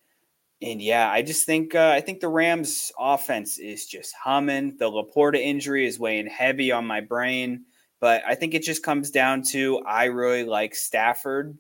And 0.63 0.81
yeah, 0.81 1.11
I 1.11 1.21
just 1.21 1.45
think 1.45 1.75
uh, 1.75 1.93
I 1.95 2.01
think 2.01 2.21
the 2.21 2.29
Rams' 2.29 2.93
offense 2.99 3.59
is 3.59 3.85
just 3.85 4.15
humming. 4.15 4.79
The 4.79 4.91
Laporta 4.91 5.39
injury 5.39 5.87
is 5.87 5.99
weighing 5.99 6.29
heavy 6.29 6.73
on 6.73 6.87
my 6.87 7.03
brain. 7.03 7.67
But 8.01 8.23
I 8.27 8.35
think 8.35 8.55
it 8.55 8.63
just 8.63 8.83
comes 8.83 9.11
down 9.11 9.43
to 9.51 9.81
I 9.81 10.05
really 10.05 10.45
like 10.45 10.75
Stafford 10.75 11.59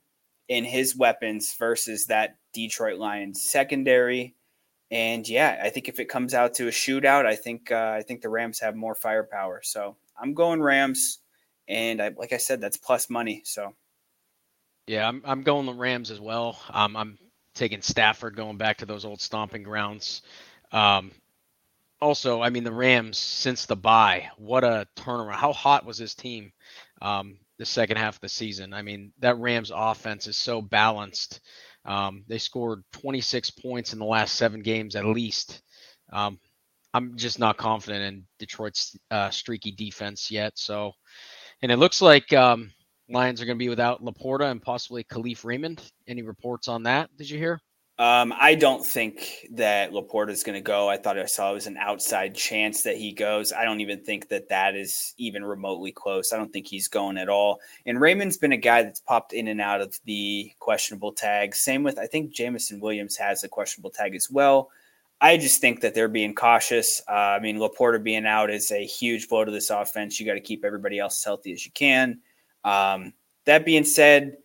and 0.48 0.66
his 0.66 0.96
weapons 0.96 1.54
versus 1.58 2.06
that 2.06 2.36
Detroit 2.52 2.98
Lions 2.98 3.42
secondary. 3.42 4.34
And 4.90 5.28
yeah, 5.28 5.60
I 5.62 5.70
think 5.70 5.88
if 5.88 6.00
it 6.00 6.08
comes 6.08 6.34
out 6.34 6.54
to 6.54 6.66
a 6.66 6.72
shootout, 6.72 7.26
I 7.26 7.36
think 7.36 7.70
uh, 7.70 7.94
I 7.96 8.02
think 8.02 8.22
the 8.22 8.28
Rams 8.28 8.58
have 8.60 8.74
more 8.74 8.94
firepower. 8.94 9.60
So 9.62 9.96
I'm 10.20 10.34
going 10.34 10.60
Rams, 10.60 11.18
and 11.68 12.02
I, 12.02 12.10
like 12.16 12.32
I 12.32 12.38
said, 12.38 12.60
that's 12.60 12.76
plus 12.76 13.08
money. 13.08 13.42
So 13.44 13.74
yeah, 14.88 15.06
I'm 15.06 15.22
I'm 15.24 15.42
going 15.42 15.66
the 15.66 15.74
Rams 15.74 16.10
as 16.10 16.20
well. 16.20 16.58
Um, 16.70 16.96
I'm 16.96 17.18
taking 17.54 17.82
Stafford, 17.82 18.34
going 18.34 18.56
back 18.56 18.78
to 18.78 18.86
those 18.86 19.04
old 19.04 19.20
stomping 19.20 19.62
grounds. 19.62 20.22
Um, 20.72 21.12
also, 22.00 22.42
I 22.42 22.50
mean, 22.50 22.64
the 22.64 22.72
Rams 22.72 23.18
since 23.18 23.66
the 23.66 23.76
bye, 23.76 24.30
what 24.38 24.64
a 24.64 24.86
turnaround! 24.96 25.34
How 25.34 25.52
hot 25.52 25.84
was 25.86 25.98
this 25.98 26.14
team 26.14 26.52
um, 27.02 27.38
the 27.58 27.66
second 27.66 27.98
half 27.98 28.16
of 28.16 28.20
the 28.20 28.28
season? 28.28 28.74
I 28.74 28.82
mean, 28.82 29.12
that 29.20 29.38
Rams 29.38 29.72
offense 29.74 30.26
is 30.26 30.36
so 30.36 30.62
balanced. 30.62 31.40
Um, 31.84 32.24
they 32.28 32.38
scored 32.38 32.82
26 32.92 33.50
points 33.52 33.92
in 33.92 33.98
the 33.98 34.04
last 34.04 34.34
seven 34.36 34.62
games 34.62 34.96
at 34.96 35.06
least. 35.06 35.62
Um, 36.12 36.38
I'm 36.92 37.16
just 37.16 37.38
not 37.38 37.56
confident 37.56 38.02
in 38.04 38.26
Detroit's 38.38 38.96
uh, 39.10 39.30
streaky 39.30 39.72
defense 39.72 40.30
yet. 40.30 40.58
So, 40.58 40.92
and 41.62 41.72
it 41.72 41.78
looks 41.78 42.02
like 42.02 42.32
um, 42.32 42.72
Lions 43.08 43.40
are 43.42 43.46
going 43.46 43.58
to 43.58 43.64
be 43.64 43.68
without 43.68 44.02
Laporta 44.04 44.50
and 44.50 44.62
possibly 44.62 45.04
Kalif 45.04 45.44
Raymond. 45.44 45.82
Any 46.08 46.22
reports 46.22 46.68
on 46.68 46.84
that? 46.84 47.10
Did 47.16 47.30
you 47.30 47.38
hear? 47.38 47.60
Um, 48.00 48.32
I 48.40 48.54
don't 48.54 48.82
think 48.82 49.46
that 49.50 49.92
Laporta 49.92 50.30
is 50.30 50.42
going 50.42 50.54
to 50.54 50.62
go. 50.62 50.88
I 50.88 50.96
thought 50.96 51.18
I 51.18 51.26
saw 51.26 51.50
it 51.50 51.54
was 51.54 51.66
an 51.66 51.76
outside 51.76 52.34
chance 52.34 52.80
that 52.84 52.96
he 52.96 53.12
goes. 53.12 53.52
I 53.52 53.66
don't 53.66 53.82
even 53.82 54.00
think 54.02 54.28
that 54.28 54.48
that 54.48 54.74
is 54.74 55.12
even 55.18 55.44
remotely 55.44 55.92
close. 55.92 56.32
I 56.32 56.38
don't 56.38 56.50
think 56.50 56.66
he's 56.66 56.88
going 56.88 57.18
at 57.18 57.28
all. 57.28 57.60
And 57.84 58.00
Raymond's 58.00 58.38
been 58.38 58.52
a 58.52 58.56
guy 58.56 58.84
that's 58.84 59.00
popped 59.00 59.34
in 59.34 59.48
and 59.48 59.60
out 59.60 59.82
of 59.82 60.00
the 60.06 60.50
questionable 60.60 61.12
tag. 61.12 61.54
Same 61.54 61.82
with, 61.82 61.98
I 61.98 62.06
think 62.06 62.32
Jameson 62.32 62.80
Williams 62.80 63.18
has 63.18 63.44
a 63.44 63.50
questionable 63.50 63.90
tag 63.90 64.14
as 64.14 64.30
well. 64.30 64.70
I 65.20 65.36
just 65.36 65.60
think 65.60 65.82
that 65.82 65.94
they're 65.94 66.08
being 66.08 66.34
cautious. 66.34 67.02
Uh, 67.06 67.12
I 67.12 67.40
mean, 67.40 67.58
Laporta 67.58 68.02
being 68.02 68.24
out 68.24 68.48
is 68.48 68.72
a 68.72 68.86
huge 68.86 69.28
blow 69.28 69.44
to 69.44 69.52
this 69.52 69.68
offense. 69.68 70.18
You 70.18 70.24
got 70.24 70.34
to 70.34 70.40
keep 70.40 70.64
everybody 70.64 70.98
else 70.98 71.20
as 71.20 71.24
healthy 71.26 71.52
as 71.52 71.66
you 71.66 71.72
can. 71.72 72.20
Um, 72.64 73.12
that 73.44 73.66
being 73.66 73.84
said, 73.84 74.38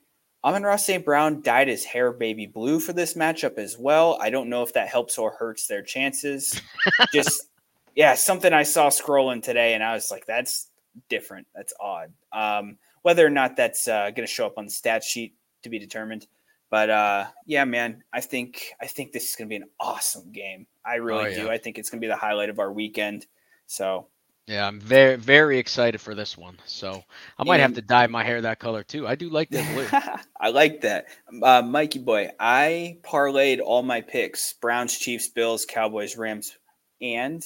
Amon-Ra 0.45 0.75
St. 0.75 1.03
Brown 1.03 1.41
dyed 1.41 1.67
his 1.67 1.83
hair 1.83 2.11
baby 2.11 2.45
blue 2.45 2.79
for 2.79 2.93
this 2.93 3.15
matchup 3.15 3.57
as 3.57 3.79
well. 3.79 4.19
I 4.21 4.29
don't 4.29 4.47
know 4.47 4.61
if 4.61 4.73
that 4.73 4.87
helps 4.87 5.17
or 5.17 5.31
hurts 5.31 5.65
their 5.65 5.81
chances. 5.81 6.61
Just 7.13 7.49
yeah, 7.95 8.13
something 8.13 8.53
I 8.53 8.61
saw 8.63 8.89
scrolling 8.89 9.41
today, 9.41 9.73
and 9.73 9.83
I 9.83 9.93
was 9.93 10.11
like, 10.11 10.27
that's 10.27 10.67
different. 11.09 11.47
That's 11.55 11.73
odd. 11.79 12.11
Um, 12.31 12.77
whether 13.01 13.25
or 13.25 13.31
not 13.31 13.55
that's 13.55 13.87
uh, 13.87 14.11
going 14.11 14.27
to 14.27 14.33
show 14.33 14.45
up 14.45 14.57
on 14.57 14.65
the 14.65 14.71
stat 14.71 15.03
sheet 15.03 15.33
to 15.63 15.69
be 15.69 15.79
determined. 15.79 16.27
But 16.69 16.89
uh, 16.91 17.25
yeah, 17.45 17.65
man, 17.65 18.03
I 18.13 18.21
think 18.21 18.73
I 18.79 18.85
think 18.85 19.13
this 19.13 19.29
is 19.29 19.35
going 19.35 19.47
to 19.47 19.49
be 19.49 19.55
an 19.55 19.69
awesome 19.79 20.31
game. 20.31 20.67
I 20.85 20.95
really 20.95 21.25
oh, 21.25 21.27
yeah. 21.27 21.43
do. 21.43 21.49
I 21.49 21.57
think 21.57 21.79
it's 21.79 21.89
going 21.89 21.99
to 21.99 22.05
be 22.05 22.09
the 22.09 22.17
highlight 22.17 22.49
of 22.49 22.59
our 22.59 22.71
weekend. 22.71 23.25
So 23.65 24.07
yeah, 24.47 24.67
I'm 24.67 24.79
very 24.79 25.15
very 25.15 25.57
excited 25.57 25.99
for 25.99 26.13
this 26.13 26.37
one. 26.37 26.59
So 26.65 27.03
I 27.37 27.43
might 27.43 27.61
have 27.61 27.73
to 27.73 27.81
dye 27.81 28.05
my 28.07 28.23
hair 28.23 28.41
that 28.41 28.59
color 28.59 28.83
too. 28.83 29.07
I 29.07 29.15
do 29.15 29.29
like 29.29 29.49
that 29.49 29.73
blue. 29.73 30.23
I 30.39 30.49
like 30.49 30.81
that, 30.81 31.05
uh, 31.41 31.63
Mikey 31.63 31.99
boy. 31.99 32.29
I 32.39 32.99
parlayed 33.03 33.59
all 33.63 33.81
my 33.81 34.01
picks: 34.01 34.53
Browns, 34.53 34.97
Chiefs, 34.97 35.29
Bills, 35.29 35.65
Cowboys, 35.65 36.15
Rams, 36.15 36.55
and 37.01 37.43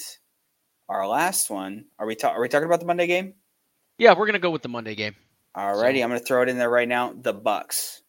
our 0.90 1.08
last 1.08 1.50
one. 1.50 1.86
Are 1.98 2.06
we 2.06 2.16
ta- 2.16 2.34
are 2.34 2.42
we 2.42 2.50
talking 2.50 2.68
about 2.68 2.82
the 2.82 2.86
Monday 2.86 3.08
game? 3.08 3.36
Yeah, 3.98 4.14
we're 4.18 4.26
gonna 4.26 4.40
go 4.40 4.52
with 4.52 4.62
the 4.64 4.70
Monday 4.70 4.96
game. 4.96 5.16
Alrighty, 5.56 6.00
so, 6.00 6.04
I'm 6.04 6.10
gonna 6.10 6.20
throw 6.20 6.42
it 6.42 6.50
in 6.50 6.58
there 6.58 6.70
right 6.70 6.88
now. 6.88 7.14
The 7.14 7.34
Bucks. 7.34 8.02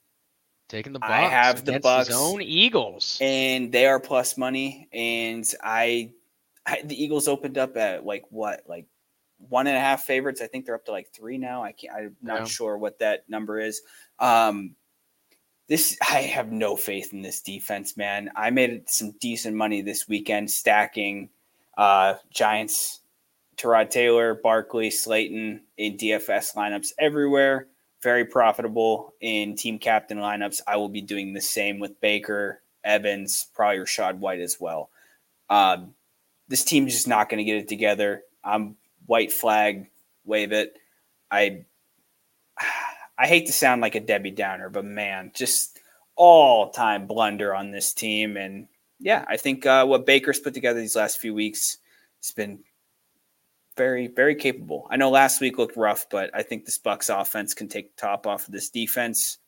Taking 0.69 0.93
the 0.93 0.99
Bucks. 0.99 1.13
I 1.13 1.23
have 1.23 1.65
the 1.65 1.79
Bucks. 1.79 2.11
own 2.13 2.43
Eagles, 2.43 3.19
and 3.21 3.71
they 3.71 3.87
are 3.87 4.01
plus 4.01 4.37
money. 4.37 4.89
And 4.93 5.45
I 5.63 5.81
I, 5.83 6.11
the 6.85 7.03
Eagles 7.03 7.29
opened 7.29 7.59
up 7.59 7.77
at 7.77 8.05
like 8.05 8.25
what, 8.31 8.63
like 8.67 8.87
one 9.49 9.67
and 9.67 9.77
a 9.77 9.81
half 9.81 10.05
favorites. 10.05 10.41
I 10.41 10.47
think 10.47 10.67
they're 10.67 10.75
up 10.75 10.85
to 10.87 10.93
like 10.93 11.13
three 11.13 11.39
now. 11.39 11.63
I 11.63 11.73
can't. 11.73 11.95
I'm 11.95 12.17
not 12.23 12.41
yeah. 12.41 12.45
sure 12.47 12.79
what 12.79 12.99
that 12.99 13.29
number 13.29 13.59
is. 13.59 13.81
Um, 14.19 14.75
this 15.69 15.97
I 16.03 16.23
have 16.23 16.51
no 16.51 16.77
faith 16.77 17.13
in 17.13 17.23
this 17.23 17.41
defense, 17.41 17.97
man. 17.97 18.31
I 18.37 18.51
made 18.51 18.91
some 18.91 19.13
decent 19.21 19.57
money 19.57 19.83
this 19.83 20.09
weekend 20.09 20.51
stacking 20.51 21.31
uh, 21.79 22.15
Giants, 22.31 23.01
Tyrod 23.57 23.91
Taylor, 23.91 24.35
Barkley, 24.35 24.91
Slayton 24.91 25.63
in 25.79 25.97
DFS 25.97 26.55
lineups 26.55 26.89
everywhere. 26.99 27.69
Very 28.03 28.25
profitable 28.25 29.15
in 29.21 29.57
team 29.57 29.79
captain 29.79 30.19
lineups. 30.19 30.61
I 30.67 30.77
will 30.77 30.89
be 30.89 31.03
doing 31.03 31.33
the 31.33 31.41
same 31.41 31.79
with 31.79 32.01
Baker, 32.01 32.63
Evans, 32.83 33.47
probably 33.55 33.79
Rachaad 33.79 34.19
White 34.19 34.41
as 34.41 34.59
well. 34.59 34.91
Um, 35.49 35.95
this 36.51 36.65
team's 36.65 36.93
just 36.93 37.09
not 37.09 37.31
going 37.31 37.39
to 37.39 37.45
get 37.45 37.57
it 37.57 37.69
together. 37.69 38.25
I'm 38.45 38.77
white 39.07 39.33
flag, 39.33 39.89
wave 40.25 40.53
it. 40.53 40.75
I 41.31 41.65
I 43.17 43.27
hate 43.27 43.47
to 43.47 43.53
sound 43.53 43.81
like 43.81 43.95
a 43.95 44.01
Debbie 44.01 44.33
Downer, 44.33 44.69
but 44.69 44.85
man, 44.85 45.31
just 45.35 45.79
all 46.17 46.71
time 46.71 47.07
blunder 47.07 47.55
on 47.55 47.71
this 47.71 47.95
team. 47.95 48.37
And 48.37 48.67
yeah, 48.99 49.25
I 49.29 49.37
think 49.37 49.65
uh, 49.65 49.87
what 49.87 50.07
Baker's 50.07 50.41
put 50.41 50.53
together 50.53 50.81
these 50.81 50.97
last 50.97 51.19
few 51.19 51.33
weeks 51.33 51.79
has 52.21 52.33
been 52.33 52.59
very, 53.77 54.09
very 54.09 54.35
capable. 54.35 54.89
I 54.91 54.97
know 54.97 55.09
last 55.09 55.41
week 55.41 55.57
looked 55.57 55.77
rough, 55.77 56.07
but 56.11 56.31
I 56.35 56.43
think 56.43 56.65
this 56.65 56.79
Bucks 56.79 57.09
offense 57.09 57.55
can 57.55 57.69
take 57.69 57.95
the 57.95 58.01
top 58.01 58.27
off 58.27 58.47
of 58.47 58.53
this 58.53 58.71
defense. 58.71 59.39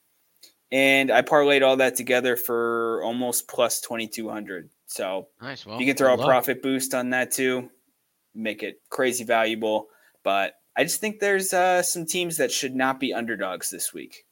And 0.73 1.11
I 1.11 1.21
parlayed 1.21 1.63
all 1.63 1.77
that 1.77 1.97
together 1.97 2.35
for 2.37 3.03
almost 3.05 3.47
plus 3.47 3.81
2200. 3.83 4.71
So 4.87 5.29
nice. 5.41 5.65
Well, 5.67 5.79
you 5.79 5.87
can 5.87 5.97
throw 5.97 6.15
a 6.15 6.17
luck. 6.17 6.27
profit 6.27 6.63
boost 6.63 6.95
on 6.95 7.11
that 7.11 7.31
too, 7.31 7.71
make 8.35 8.63
it 8.63 8.81
crazy 8.89 9.25
valuable. 9.25 9.89
But 10.25 10.55
I 10.77 10.85
just 10.85 11.01
think 11.01 11.21
there's 11.21 11.53
uh, 11.53 11.83
some 11.83 12.07
teams 12.07 12.39
that 12.39 12.51
should 12.51 12.75
not 12.75 12.99
be 12.99 13.13
underdogs 13.13 13.69
this 13.71 13.93
week. 13.93 14.25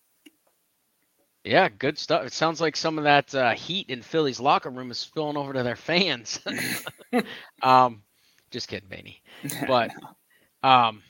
Yeah, 1.45 1.69
good 1.69 1.99
stuff. 1.99 2.27
It 2.27 2.33
sounds 2.33 2.61
like 2.61 2.77
some 2.77 2.99
of 2.99 3.05
that 3.05 3.35
uh, 3.35 3.53
heat 3.53 3.89
in 3.89 4.03
Philly's 4.03 4.41
locker 4.41 4.71
room 4.71 4.91
is 4.91 4.99
spilling 4.99 5.37
over 5.37 5.53
to 5.53 5.63
their 5.63 5.77
fans. 5.77 6.39
um, 7.63 8.03
just 8.51 8.69
kidding, 8.69 8.89
Baney. 8.89 9.21
But 9.67 9.91
um, 10.63 11.03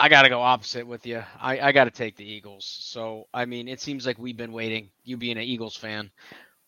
I 0.00 0.08
got 0.08 0.22
to 0.22 0.30
go 0.30 0.40
opposite 0.40 0.86
with 0.86 1.06
you. 1.06 1.22
I, 1.38 1.60
I 1.60 1.72
got 1.72 1.84
to 1.84 1.90
take 1.90 2.16
the 2.16 2.24
Eagles. 2.24 2.64
So, 2.64 3.28
I 3.34 3.44
mean, 3.44 3.68
it 3.68 3.82
seems 3.82 4.06
like 4.06 4.18
we've 4.18 4.36
been 4.36 4.52
waiting, 4.52 4.88
you 5.04 5.18
being 5.18 5.36
an 5.36 5.44
Eagles 5.44 5.76
fan, 5.76 6.10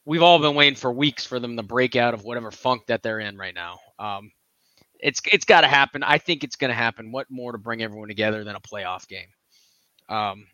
we've 0.05 0.23
all 0.23 0.39
been 0.39 0.55
waiting 0.55 0.77
for 0.77 0.93
weeks 0.93 1.25
for 1.25 1.41
them 1.41 1.57
to 1.57 1.63
break 1.63 1.97
out 1.97 2.13
of 2.13 2.25
whatever 2.25 2.51
funk 2.51 2.83
that 2.89 3.03
they're 3.03 3.21
in 3.21 3.39
right 3.39 3.55
now. 3.55 3.79
Um, 3.99 4.31
it's 5.01 5.21
it's 5.33 5.47
got 5.47 5.63
to 5.63 5.67
happen. 5.67 6.03
I 6.03 6.19
think 6.19 6.45
it's 6.45 6.57
going 6.57 6.69
to 6.69 6.77
happen. 6.77 7.11
What 7.11 7.31
more 7.31 7.53
to 7.53 7.59
bring 7.59 7.83
everyone 7.83 8.09
together 8.09 8.45
than 8.45 8.55
a 8.55 8.61
playoff 8.61 9.09
game? 9.09 9.29
Um, 10.11 10.47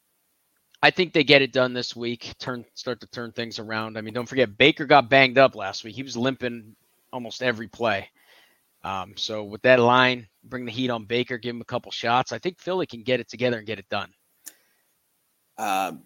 I 0.81 0.91
think 0.91 1.13
they 1.13 1.25
get 1.25 1.43
it 1.43 1.53
done 1.53 1.75
this 1.75 1.97
week. 1.97 2.33
Turn 2.39 2.65
start 2.75 3.01
to 3.01 3.09
turn 3.09 3.33
things 3.33 3.59
around. 3.59 3.99
I 3.99 4.03
mean, 4.03 4.15
don't 4.15 4.29
forget 4.29 4.57
Baker 4.57 4.87
got 4.87 5.11
banged 5.11 5.37
up 5.37 5.57
last 5.57 5.83
week. 5.83 5.97
He 5.97 6.05
was 6.05 6.17
limping 6.17 6.77
almost 7.13 7.43
every 7.43 7.67
play. 7.67 8.09
Um, 8.85 9.15
so 9.17 9.45
with 9.45 9.63
that 9.63 9.81
line, 9.81 10.29
bring 10.45 10.65
the 10.65 10.73
heat 10.73 10.91
on 10.91 11.05
Baker, 11.05 11.39
give 11.39 11.55
him 11.55 11.61
a 11.61 11.67
couple 11.67 11.91
shots. 11.91 12.33
I 12.33 12.39
think 12.39 12.61
Philly 12.61 12.87
can 12.87 13.03
get 13.03 13.21
it 13.21 13.29
together 13.29 13.59
and 13.59 13.67
get 13.67 13.79
it 13.79 13.89
done. 13.89 14.11
Um, 15.59 16.05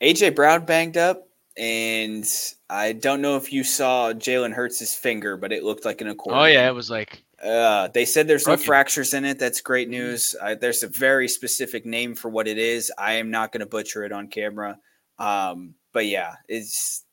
AJ 0.00 0.34
Brown 0.34 0.64
banged 0.64 0.96
up. 0.96 1.26
And 1.58 2.26
I 2.68 2.92
don't 2.92 3.22
know 3.22 3.36
if 3.36 3.52
you 3.52 3.64
saw 3.64 4.12
Jalen 4.12 4.52
Hurts' 4.52 4.94
finger, 4.94 5.36
but 5.36 5.52
it 5.52 5.64
looked 5.64 5.86
like 5.86 6.02
an 6.02 6.08
accordion. 6.08 6.42
Oh 6.42 6.46
yeah, 6.46 6.68
it 6.68 6.74
was 6.74 6.90
like. 6.90 7.24
Uh, 7.42 7.88
they 7.88 8.04
said 8.04 8.26
there's 8.26 8.46
no 8.46 8.56
fractures 8.56 9.14
in 9.14 9.24
it. 9.24 9.38
That's 9.38 9.60
great 9.60 9.88
news. 9.88 10.34
Uh, 10.40 10.54
there's 10.54 10.82
a 10.82 10.88
very 10.88 11.28
specific 11.28 11.86
name 11.86 12.14
for 12.14 12.28
what 12.28 12.48
it 12.48 12.58
is. 12.58 12.92
I 12.98 13.14
am 13.14 13.30
not 13.30 13.52
going 13.52 13.60
to 13.60 13.66
butcher 13.66 14.04
it 14.04 14.12
on 14.12 14.28
camera. 14.28 14.78
Um, 15.18 15.74
but 15.92 16.06
yeah, 16.06 16.34
it's 16.48 17.04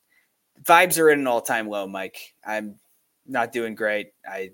vibes 0.62 0.98
are 0.98 1.10
at 1.10 1.18
an 1.18 1.26
all 1.26 1.40
time 1.40 1.68
low, 1.68 1.86
Mike. 1.86 2.34
I'm 2.44 2.78
not 3.26 3.52
doing 3.52 3.74
great. 3.74 4.12
I 4.26 4.50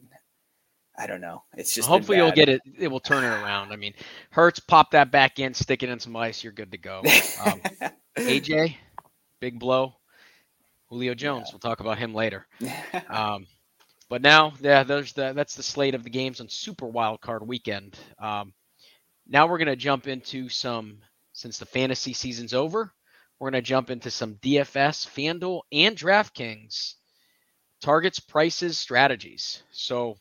I 1.01 1.07
don't 1.07 1.23
know. 1.23 1.43
It's 1.57 1.75
just 1.75 1.89
hopefully 1.89 2.19
you'll 2.19 2.31
get 2.31 2.51
it. 2.51 2.61
It 2.79 2.89
will 2.89 3.01
turn 3.01 3.25
it 3.25 3.29
around. 3.29 3.73
I 3.73 3.77
mean, 3.77 3.95
Hurts, 4.31 4.61
pop 4.61 4.91
that 4.91 5.11
back 5.11 5.39
in, 5.39 5.55
stick 5.55 5.83
it 5.83 5.89
in 5.89 5.99
some 5.99 6.15
ice. 6.15 6.45
You're 6.45 6.53
good 6.53 6.73
to 6.73 6.79
go. 6.79 6.99
Um, 7.43 7.61
AJ, 8.19 8.77
big 9.41 9.59
blow. 9.59 9.95
Julio 10.91 11.15
Jones. 11.15 11.47
Yeah. 11.49 11.55
We'll 11.55 11.61
talk 11.61 11.81
about 11.81 11.99
him 11.99 12.15
later. 12.15 12.47
Um, 13.09 13.47
but 14.09 14.23
now, 14.23 14.53
yeah, 14.61 14.83
there's 14.83 15.13
the 15.13 15.33
that's 15.33 15.55
the 15.55 15.63
slate 15.63 15.95
of 15.95 16.03
the 16.03 16.11
games 16.11 16.41
on 16.41 16.49
Super 16.49 16.87
Wild 16.87 17.21
Card 17.21 17.47
Weekend. 17.47 17.97
Um, 18.19 18.53
now 19.27 19.47
we're 19.47 19.59
gonna 19.59 19.77
jump 19.77 20.07
into 20.07 20.49
some 20.49 20.99
since 21.33 21.59
the 21.59 21.67
fantasy 21.67 22.13
season's 22.13 22.53
over. 22.53 22.93
We're 23.39 23.51
gonna 23.51 23.63
jump 23.63 23.89
into 23.89 24.11
some 24.11 24.35
DFS, 24.35 25.07
FanDuel, 25.07 25.63
and 25.73 25.97
DraftKings 25.97 26.95
targets, 27.81 28.21
prices, 28.21 28.79
strategies. 28.79 29.63
So 29.71 30.19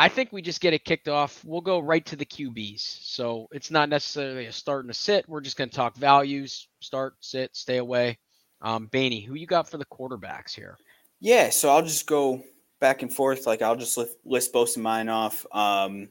I 0.00 0.08
think 0.08 0.32
we 0.32 0.40
just 0.40 0.62
get 0.62 0.72
it 0.72 0.86
kicked 0.86 1.08
off. 1.08 1.44
We'll 1.44 1.60
go 1.60 1.78
right 1.78 2.06
to 2.06 2.16
the 2.16 2.24
QBs. 2.24 2.80
So 3.02 3.48
it's 3.52 3.70
not 3.70 3.90
necessarily 3.90 4.46
a 4.46 4.52
start 4.52 4.84
and 4.84 4.90
a 4.90 4.94
sit. 4.94 5.28
We're 5.28 5.42
just 5.42 5.58
going 5.58 5.68
to 5.68 5.76
talk 5.76 5.94
values, 5.94 6.68
start, 6.80 7.16
sit, 7.20 7.54
stay 7.54 7.76
away. 7.76 8.18
Um, 8.62 8.88
Baney, 8.88 9.26
who 9.26 9.34
you 9.34 9.46
got 9.46 9.68
for 9.68 9.76
the 9.76 9.84
quarterbacks 9.84 10.54
here? 10.54 10.78
Yeah, 11.20 11.50
so 11.50 11.68
I'll 11.68 11.82
just 11.82 12.06
go 12.06 12.42
back 12.80 13.02
and 13.02 13.12
forth. 13.12 13.46
Like 13.46 13.60
I'll 13.60 13.76
just 13.76 13.98
list, 13.98 14.16
list 14.24 14.54
both 14.54 14.74
of 14.74 14.82
mine 14.82 15.10
off. 15.10 15.44
Um, 15.52 16.08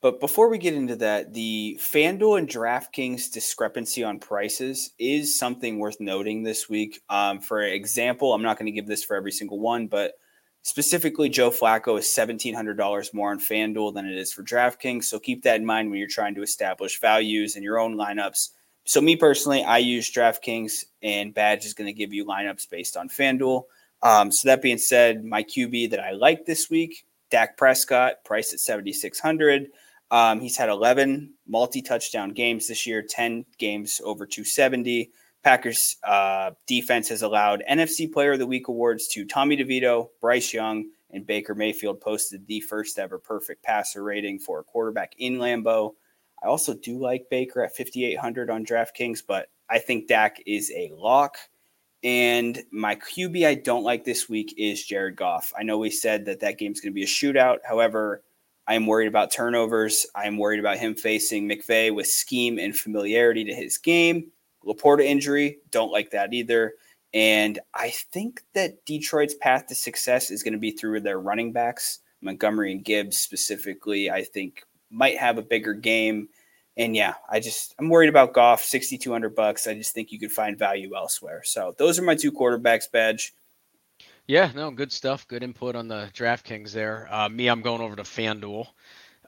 but 0.00 0.18
before 0.18 0.48
we 0.48 0.56
get 0.56 0.72
into 0.72 0.96
that, 0.96 1.34
the 1.34 1.78
FanDuel 1.78 2.38
and 2.38 2.48
DraftKings 2.48 3.30
discrepancy 3.30 4.02
on 4.02 4.18
prices 4.18 4.92
is 4.98 5.38
something 5.38 5.78
worth 5.78 6.00
noting 6.00 6.42
this 6.42 6.70
week. 6.70 7.02
Um, 7.10 7.40
for 7.40 7.60
example, 7.60 8.32
I'm 8.32 8.40
not 8.40 8.58
going 8.58 8.64
to 8.64 8.72
give 8.72 8.86
this 8.86 9.04
for 9.04 9.14
every 9.14 9.32
single 9.32 9.60
one, 9.60 9.88
but 9.88 10.14
specifically, 10.62 11.28
Joe 11.28 11.50
Flacco 11.50 11.98
is 11.98 12.06
$1,700 12.06 13.14
more 13.14 13.30
on 13.30 13.40
FanDuel 13.40 13.94
than 13.94 14.06
it 14.06 14.16
is 14.16 14.32
for 14.32 14.42
DraftKings. 14.42 15.04
So 15.04 15.18
keep 15.18 15.42
that 15.42 15.56
in 15.56 15.66
mind 15.66 15.90
when 15.90 15.98
you're 15.98 16.08
trying 16.08 16.34
to 16.36 16.42
establish 16.42 17.00
values 17.00 17.56
in 17.56 17.62
your 17.62 17.78
own 17.78 17.96
lineups. 17.96 18.50
So, 18.84 19.00
me 19.00 19.14
personally, 19.14 19.62
I 19.62 19.78
use 19.78 20.10
DraftKings, 20.10 20.84
and 21.02 21.34
Badge 21.34 21.64
is 21.64 21.74
going 21.74 21.86
to 21.86 21.92
give 21.92 22.12
you 22.12 22.24
lineups 22.24 22.68
based 22.68 22.96
on 22.96 23.08
FanDuel. 23.08 23.64
Um, 24.02 24.32
so 24.32 24.48
that 24.48 24.62
being 24.62 24.78
said, 24.78 25.24
my 25.24 25.42
QB 25.42 25.90
that 25.90 26.00
I 26.00 26.12
like 26.12 26.46
this 26.46 26.70
week, 26.70 27.04
Dak 27.30 27.56
Prescott, 27.56 28.24
priced 28.24 28.52
at 28.52 28.60
7,600. 28.60 29.68
Um, 30.10 30.40
he's 30.40 30.56
had 30.56 30.68
11 30.68 31.34
multi 31.46 31.82
touchdown 31.82 32.30
games 32.30 32.66
this 32.66 32.86
year, 32.86 33.02
10 33.02 33.44
games 33.58 34.00
over 34.02 34.26
270. 34.26 35.10
Packers 35.42 35.96
uh, 36.04 36.50
defense 36.66 37.08
has 37.08 37.22
allowed 37.22 37.62
NFC 37.70 38.10
Player 38.12 38.32
of 38.32 38.38
the 38.38 38.46
Week 38.46 38.68
awards 38.68 39.08
to 39.08 39.24
Tommy 39.24 39.56
DeVito, 39.56 40.08
Bryce 40.20 40.52
Young, 40.52 40.90
and 41.10 41.26
Baker 41.26 41.54
Mayfield 41.54 42.00
posted 42.00 42.46
the 42.46 42.60
first 42.60 42.98
ever 42.98 43.18
perfect 43.18 43.62
passer 43.62 44.02
rating 44.02 44.38
for 44.38 44.60
a 44.60 44.64
quarterback 44.64 45.14
in 45.18 45.38
Lambeau. 45.38 45.94
I 46.42 46.46
also 46.46 46.74
do 46.74 46.98
like 46.98 47.26
Baker 47.30 47.62
at 47.62 47.76
5,800 47.76 48.50
on 48.50 48.64
DraftKings, 48.64 49.22
but 49.26 49.48
I 49.68 49.78
think 49.78 50.08
Dak 50.08 50.42
is 50.46 50.70
a 50.74 50.92
lock. 50.94 51.36
And 52.02 52.62
my 52.72 52.96
QB 52.96 53.46
I 53.46 53.54
don't 53.54 53.84
like 53.84 54.04
this 54.04 54.28
week 54.28 54.54
is 54.56 54.84
Jared 54.84 55.16
Goff. 55.16 55.52
I 55.58 55.62
know 55.62 55.78
we 55.78 55.90
said 55.90 56.24
that 56.26 56.40
that 56.40 56.58
game's 56.58 56.80
going 56.80 56.92
to 56.92 56.94
be 56.94 57.02
a 57.02 57.06
shootout. 57.06 57.58
However, 57.62 58.22
I 58.66 58.74
am 58.74 58.86
worried 58.86 59.08
about 59.08 59.32
turnovers. 59.32 60.06
I 60.14 60.26
am 60.26 60.38
worried 60.38 60.60
about 60.60 60.78
him 60.78 60.94
facing 60.94 61.48
McVay 61.48 61.94
with 61.94 62.06
scheme 62.06 62.58
and 62.58 62.76
familiarity 62.76 63.44
to 63.44 63.54
his 63.54 63.76
game. 63.76 64.30
LaPorta 64.64 65.04
injury, 65.04 65.58
don't 65.70 65.92
like 65.92 66.10
that 66.10 66.32
either. 66.32 66.74
And 67.12 67.58
I 67.74 67.90
think 67.90 68.42
that 68.54 68.84
Detroit's 68.84 69.34
path 69.34 69.66
to 69.66 69.74
success 69.74 70.30
is 70.30 70.42
going 70.42 70.52
to 70.52 70.58
be 70.58 70.70
through 70.70 71.00
their 71.00 71.18
running 71.18 71.52
backs, 71.52 72.00
Montgomery 72.20 72.72
and 72.72 72.84
Gibbs 72.84 73.18
specifically. 73.18 74.10
I 74.10 74.22
think 74.22 74.62
might 74.90 75.18
have 75.18 75.38
a 75.38 75.42
bigger 75.42 75.74
game 75.74 76.28
and 76.76 76.96
yeah, 76.96 77.14
I 77.28 77.40
just 77.40 77.74
I'm 77.78 77.88
worried 77.88 78.08
about 78.08 78.32
Goff, 78.32 78.62
6200 78.62 79.34
bucks. 79.34 79.66
I 79.66 79.74
just 79.74 79.92
think 79.92 80.12
you 80.12 80.18
could 80.18 80.32
find 80.32 80.58
value 80.58 80.96
elsewhere. 80.96 81.42
So 81.44 81.74
those 81.76 81.98
are 81.98 82.02
my 82.02 82.14
two 82.14 82.32
quarterbacks, 82.32 82.90
badge. 82.90 83.34
Yeah, 84.26 84.50
no, 84.54 84.70
good 84.70 84.92
stuff. 84.92 85.26
Good 85.26 85.42
input 85.42 85.76
on 85.76 85.88
the 85.88 86.08
DraftKings 86.14 86.72
there. 86.72 87.08
Uh, 87.10 87.28
me, 87.28 87.48
I'm 87.48 87.62
going 87.62 87.80
over 87.80 87.96
to 87.96 88.02
FanDuel. 88.02 88.66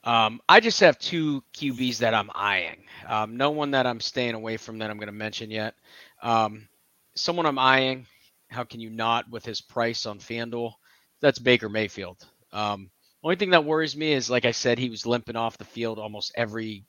Um, 0.04 0.40
I 0.48 0.61
just 0.61 0.81
have 0.81 0.98
two 0.98 1.42
QBs 1.55 1.98
that 1.98 2.14
I'm 2.14 2.31
eyeing. 2.35 2.85
Um, 3.07 3.37
no 3.37 3.50
one 3.50 3.72
that 3.72 3.87
I'm 3.87 4.00
staying 4.00 4.35
away 4.35 4.57
from 4.57 4.79
that 4.79 4.90
I'm 4.90 4.96
going 4.98 5.07
to 5.07 5.12
mention 5.12 5.50
yet. 5.50 5.74
Um, 6.22 6.68
someone 7.14 7.46
I'm 7.46 7.59
eyeing. 7.59 8.07
How 8.50 8.64
can 8.64 8.81
you 8.81 8.90
not 8.90 9.31
with 9.31 9.44
his 9.44 9.61
price 9.61 10.05
on 10.07 10.18
FanDuel? 10.18 10.72
That's 11.20 11.38
Baker 11.38 11.68
Mayfield. 11.68 12.18
Um, 12.53 12.90
only 13.22 13.37
thing 13.37 13.50
that 13.50 13.64
worries 13.64 13.96
me 13.96 14.12
is, 14.12 14.29
like 14.29 14.44
I 14.44 14.50
said, 14.50 14.79
he 14.79 14.90
was 14.90 15.07
limping 15.07 15.37
off 15.37 15.57
the 15.57 15.64
field 15.64 15.98
almost 15.98 16.33
every 16.35 16.85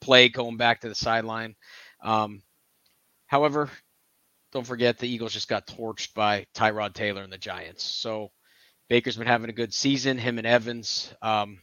play 0.00 0.28
going 0.28 0.56
back 0.56 0.80
to 0.80 0.88
the 0.88 0.94
sideline. 0.94 1.54
Um, 2.02 2.42
however, 3.26 3.70
don't 4.52 4.66
forget 4.66 4.98
the 4.98 5.08
Eagles 5.08 5.34
just 5.34 5.48
got 5.48 5.66
torched 5.66 6.14
by 6.14 6.46
Tyrod 6.54 6.94
Taylor 6.94 7.22
and 7.22 7.32
the 7.32 7.38
Giants. 7.38 7.84
So 7.84 8.30
Baker's 8.88 9.16
been 9.16 9.26
having 9.26 9.50
a 9.50 9.54
good 9.54 9.74
season. 9.74 10.16
Him 10.16 10.38
and 10.38 10.46
Evans. 10.46 11.12
Um, 11.20 11.58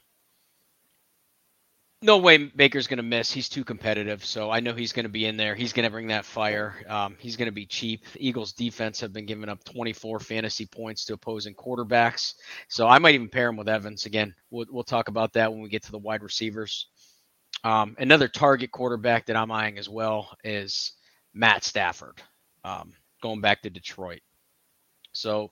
no 2.04 2.18
way 2.18 2.38
Baker's 2.38 2.88
going 2.88 2.98
to 2.98 3.04
miss. 3.04 3.32
He's 3.32 3.48
too 3.48 3.64
competitive. 3.64 4.26
So 4.26 4.52
I 4.52 4.60
know 4.60 4.74
he's 4.74 4.92
going 4.92 5.06
to 5.06 5.10
be 5.10 5.26
in 5.26 5.38
there. 5.38 5.56
He's 5.56 5.72
going 5.72 5.86
to 5.86 5.90
bring 5.90 6.08
that 6.08 6.26
fire. 6.26 6.76
Um, 6.88 7.16
he's 7.18 7.38
going 7.38 7.48
to 7.48 7.54
be 7.54 7.66
cheap. 7.66 8.06
Eagles 8.18 8.52
defense 8.52 9.00
have 9.00 9.14
been 9.14 9.26
giving 9.26 9.48
up 9.48 9.64
24 9.64 10.20
fantasy 10.20 10.66
points 10.66 11.06
to 11.06 11.14
opposing 11.14 11.56
quarterbacks. 11.56 12.34
So 12.68 12.88
I 12.88 13.00
might 13.00 13.16
even 13.16 13.30
pair 13.30 13.48
him 13.48 13.56
with 13.56 13.70
Evans. 13.70 14.06
Again, 14.06 14.36
we'll, 14.52 14.66
we'll 14.70 14.84
talk 14.84 15.08
about 15.08 15.34
that 15.34 15.52
when 15.52 15.62
we 15.62 15.70
get 15.70 15.84
to 15.84 15.92
the 15.92 15.98
wide 15.98 16.24
receivers. 16.24 16.88
Um, 17.64 17.96
another 17.98 18.28
target 18.28 18.72
quarterback 18.72 19.28
that 19.28 19.38
I'm 19.38 19.52
eyeing 19.52 19.78
as 19.78 19.88
well 19.88 20.36
is 20.44 20.92
Matt 21.34 21.64
Stafford, 21.64 22.22
um, 22.66 22.92
going 23.22 23.40
back 23.40 23.62
to 23.62 23.70
Detroit. 23.70 24.20
So 25.14 25.52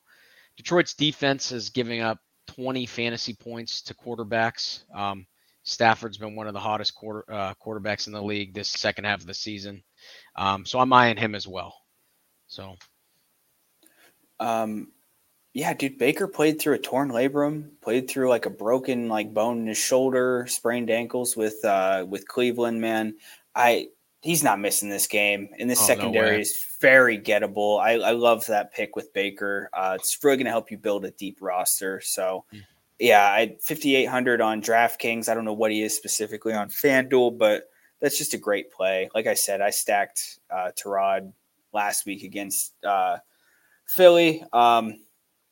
Detroit's 0.57 0.95
defense 0.95 1.53
is 1.53 1.69
giving 1.69 2.01
up 2.01 2.19
20 2.47 2.85
fantasy 2.87 3.33
points 3.33 3.83
to 3.83 3.93
quarterbacks. 3.93 4.83
Um, 4.93 5.25
Stafford's 5.63 6.17
been 6.17 6.35
one 6.35 6.47
of 6.47 6.53
the 6.53 6.59
hottest 6.59 6.95
quarter, 6.95 7.23
uh, 7.31 7.53
quarterbacks 7.63 8.07
in 8.07 8.13
the 8.13 8.21
league 8.21 8.53
this 8.53 8.69
second 8.69 9.05
half 9.05 9.21
of 9.21 9.27
the 9.27 9.33
season. 9.33 9.83
Um, 10.35 10.65
so 10.65 10.79
I'm 10.79 10.91
eyeing 10.93 11.17
him 11.17 11.35
as 11.35 11.47
well. 11.47 11.75
So, 12.47 12.75
um, 14.39 14.91
yeah, 15.53 15.73
dude, 15.73 15.97
Baker 15.97 16.27
played 16.27 16.59
through 16.59 16.75
a 16.75 16.79
torn 16.79 17.11
labrum, 17.11 17.69
played 17.81 18.09
through 18.09 18.29
like 18.29 18.45
a 18.45 18.49
broken 18.49 19.07
like 19.09 19.33
bone 19.33 19.59
in 19.59 19.67
his 19.67 19.77
shoulder, 19.77 20.45
sprained 20.47 20.89
ankles 20.89 21.35
with 21.35 21.63
uh 21.63 22.05
with 22.07 22.27
Cleveland, 22.27 22.81
man. 22.81 23.15
I 23.53 23.89
he's 24.21 24.43
not 24.43 24.59
missing 24.59 24.89
this 24.89 25.07
game. 25.07 25.49
And 25.59 25.69
this 25.69 25.81
oh, 25.81 25.85
secondary 25.85 26.37
no 26.37 26.41
is 26.41 26.65
very 26.79 27.19
gettable. 27.19 27.79
I, 27.79 27.93
I 27.93 28.11
love 28.11 28.45
that 28.47 28.73
pick 28.73 28.95
with 28.95 29.13
Baker. 29.13 29.69
Uh, 29.73 29.97
it's 29.99 30.17
really 30.23 30.37
going 30.37 30.45
to 30.45 30.51
help 30.51 30.71
you 30.71 30.77
build 30.77 31.05
a 31.05 31.11
deep 31.11 31.39
roster. 31.41 31.99
So, 32.01 32.45
mm. 32.53 32.61
Yeah, 33.01 33.23
I 33.23 33.57
5,800 33.63 34.41
on 34.41 34.61
DraftKings. 34.61 35.27
I 35.27 35.33
don't 35.33 35.43
know 35.43 35.53
what 35.53 35.71
he 35.71 35.81
is 35.81 35.97
specifically 35.97 36.53
on 36.53 36.69
FanDuel, 36.69 37.35
but 37.35 37.63
that's 37.99 38.17
just 38.17 38.35
a 38.35 38.37
great 38.37 38.71
play. 38.71 39.09
Like 39.15 39.25
I 39.25 39.33
said, 39.33 39.59
I 39.59 39.71
stacked 39.71 40.39
uh, 40.51 40.69
Tyrod 40.77 41.33
last 41.73 42.05
week 42.05 42.23
against 42.23 42.73
uh, 42.85 43.17
Philly. 43.87 44.43
Um, 44.53 44.99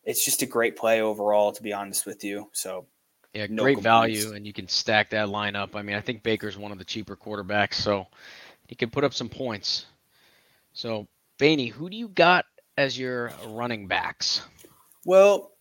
it's 0.03 0.23
just 0.23 0.43
a 0.43 0.45
great 0.45 0.77
play 0.77 1.01
overall, 1.01 1.51
to 1.51 1.63
be 1.63 1.73
honest 1.73 2.05
with 2.05 2.23
you. 2.23 2.49
So 2.53 2.85
yeah, 3.33 3.47
no 3.49 3.63
great 3.63 3.77
complaints. 3.77 4.23
value, 4.23 4.35
and 4.35 4.45
you 4.45 4.53
can 4.53 4.67
stack 4.67 5.09
that 5.09 5.29
lineup. 5.29 5.75
I 5.75 5.81
mean, 5.81 5.95
I 5.95 6.01
think 6.01 6.21
Baker's 6.21 6.57
one 6.57 6.71
of 6.71 6.77
the 6.77 6.85
cheaper 6.85 7.15
quarterbacks, 7.15 7.75
so 7.75 8.05
he 8.67 8.75
can 8.75 8.91
put 8.91 9.03
up 9.03 9.13
some 9.13 9.29
points. 9.29 9.87
So, 10.73 11.07
Baney, 11.39 11.71
who 11.71 11.89
do 11.89 11.97
you 11.97 12.09
got 12.09 12.45
as 12.77 12.97
your 12.97 13.31
running 13.47 13.87
backs? 13.87 14.43
Well, 15.03 15.53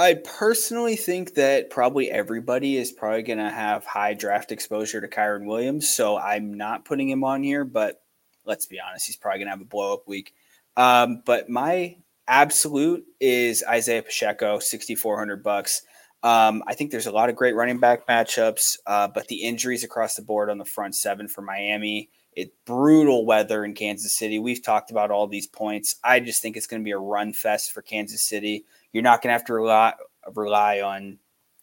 I 0.00 0.14
personally 0.14 0.96
think 0.96 1.34
that 1.34 1.68
probably 1.68 2.10
everybody 2.10 2.78
is 2.78 2.90
probably 2.90 3.22
going 3.22 3.38
to 3.38 3.50
have 3.50 3.84
high 3.84 4.14
draft 4.14 4.50
exposure 4.50 4.98
to 4.98 5.08
Kyren 5.08 5.44
Williams, 5.44 5.94
so 5.94 6.16
I'm 6.16 6.54
not 6.54 6.86
putting 6.86 7.10
him 7.10 7.22
on 7.22 7.42
here. 7.42 7.66
But 7.66 8.00
let's 8.46 8.64
be 8.64 8.80
honest, 8.80 9.06
he's 9.06 9.16
probably 9.16 9.40
going 9.40 9.48
to 9.48 9.50
have 9.50 9.60
a 9.60 9.66
blow 9.66 9.92
up 9.92 10.08
week. 10.08 10.34
Um, 10.74 11.22
but 11.26 11.50
my 11.50 11.98
absolute 12.26 13.04
is 13.20 13.62
Isaiah 13.68 14.02
Pacheco, 14.02 14.58
6,400 14.58 15.42
bucks. 15.42 15.82
Um, 16.22 16.62
I 16.66 16.72
think 16.72 16.90
there's 16.90 17.06
a 17.06 17.12
lot 17.12 17.28
of 17.28 17.36
great 17.36 17.54
running 17.54 17.78
back 17.78 18.06
matchups, 18.06 18.78
uh, 18.86 19.08
but 19.08 19.28
the 19.28 19.42
injuries 19.42 19.84
across 19.84 20.14
the 20.14 20.22
board 20.22 20.48
on 20.48 20.56
the 20.56 20.64
front 20.64 20.94
seven 20.94 21.28
for 21.28 21.42
Miami, 21.42 22.08
it 22.32 22.54
brutal 22.64 23.26
weather 23.26 23.66
in 23.66 23.74
Kansas 23.74 24.16
City. 24.16 24.38
We've 24.38 24.62
talked 24.62 24.90
about 24.90 25.10
all 25.10 25.26
these 25.26 25.46
points. 25.46 25.96
I 26.02 26.20
just 26.20 26.40
think 26.40 26.56
it's 26.56 26.66
going 26.66 26.80
to 26.80 26.84
be 26.84 26.92
a 26.92 26.98
run 26.98 27.34
fest 27.34 27.72
for 27.72 27.82
Kansas 27.82 28.22
City. 28.22 28.64
You're 28.92 29.02
not 29.02 29.22
going 29.22 29.28
to 29.28 29.34
have 29.34 29.46
to 29.46 29.54
rely 29.54 29.94
rely 30.34 30.80
on 30.80 31.18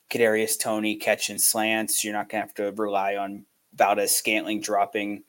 Kadarius 0.09 0.59
Toney 0.59 0.95
catching 0.95 1.37
slants. 1.37 2.03
You're 2.03 2.13
not 2.13 2.29
going 2.29 2.41
to 2.41 2.47
have 2.47 2.55
to 2.55 2.81
rely 2.81 3.15
on 3.15 3.45
Valdes-Scantling 3.73 4.61
dropping, 4.61 5.23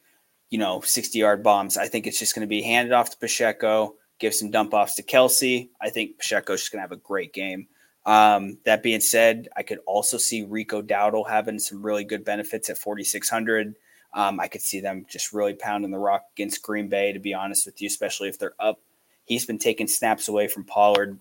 you 0.51 0.59
know, 0.59 0.81
60 0.81 1.19
yard 1.19 1.43
bombs. 1.43 1.77
I 1.77 1.89
think 1.89 2.07
it's 2.07 2.19
just 2.19 2.35
going 2.35 2.47
to 2.47 2.49
be 2.49 2.63
handed 2.63 2.93
off 2.93 3.11
to 3.11 3.19
Pacheco 3.19 3.95
give 4.19 4.35
some 4.35 4.51
dump 4.51 4.75
offs 4.75 4.97
to 4.97 5.03
Kelce. 5.03 5.69
I 5.81 5.91
think 5.91 6.19
Pacheco's 6.19 6.61
just 6.61 6.73
going 6.73 6.79
to 6.79 6.83
have 6.83 6.93
a 6.93 6.97
great 6.97 7.33
game. 7.33 7.69
Um, 8.05 8.59
that 8.65 8.83
being 8.83 9.01
said, 9.01 9.49
I 9.57 9.63
could 9.63 9.81
also 9.87 10.17
see 10.17 10.45
Rico 10.45 10.83
Dowdle 10.83 11.29
having 11.29 11.59
some 11.59 11.85
really 11.85 12.05
good 12.05 12.25
benefits 12.25 12.71
at 12.71 12.79
4,600. 12.79 13.75
Um, 14.15 14.41
I 14.41 14.49
could 14.49 14.63
see 14.63 14.81
them 14.81 15.05
just 15.09 15.33
really 15.33 15.55
pounding 15.55 15.91
the 15.91 15.99
rock 15.99 16.25
against 16.35 16.63
Green 16.63 16.89
Bay, 16.89 17.13
to 17.13 17.19
be 17.19 17.35
honest 17.35 17.67
with 17.67 17.81
you, 17.83 17.87
especially 17.87 18.29
if 18.29 18.39
they're 18.39 18.55
up. 18.59 18.81
He's 19.25 19.45
been 19.45 19.59
taking 19.59 19.87
snaps 19.87 20.29
away 20.29 20.49
from 20.49 20.65
Pollard, 20.65 21.19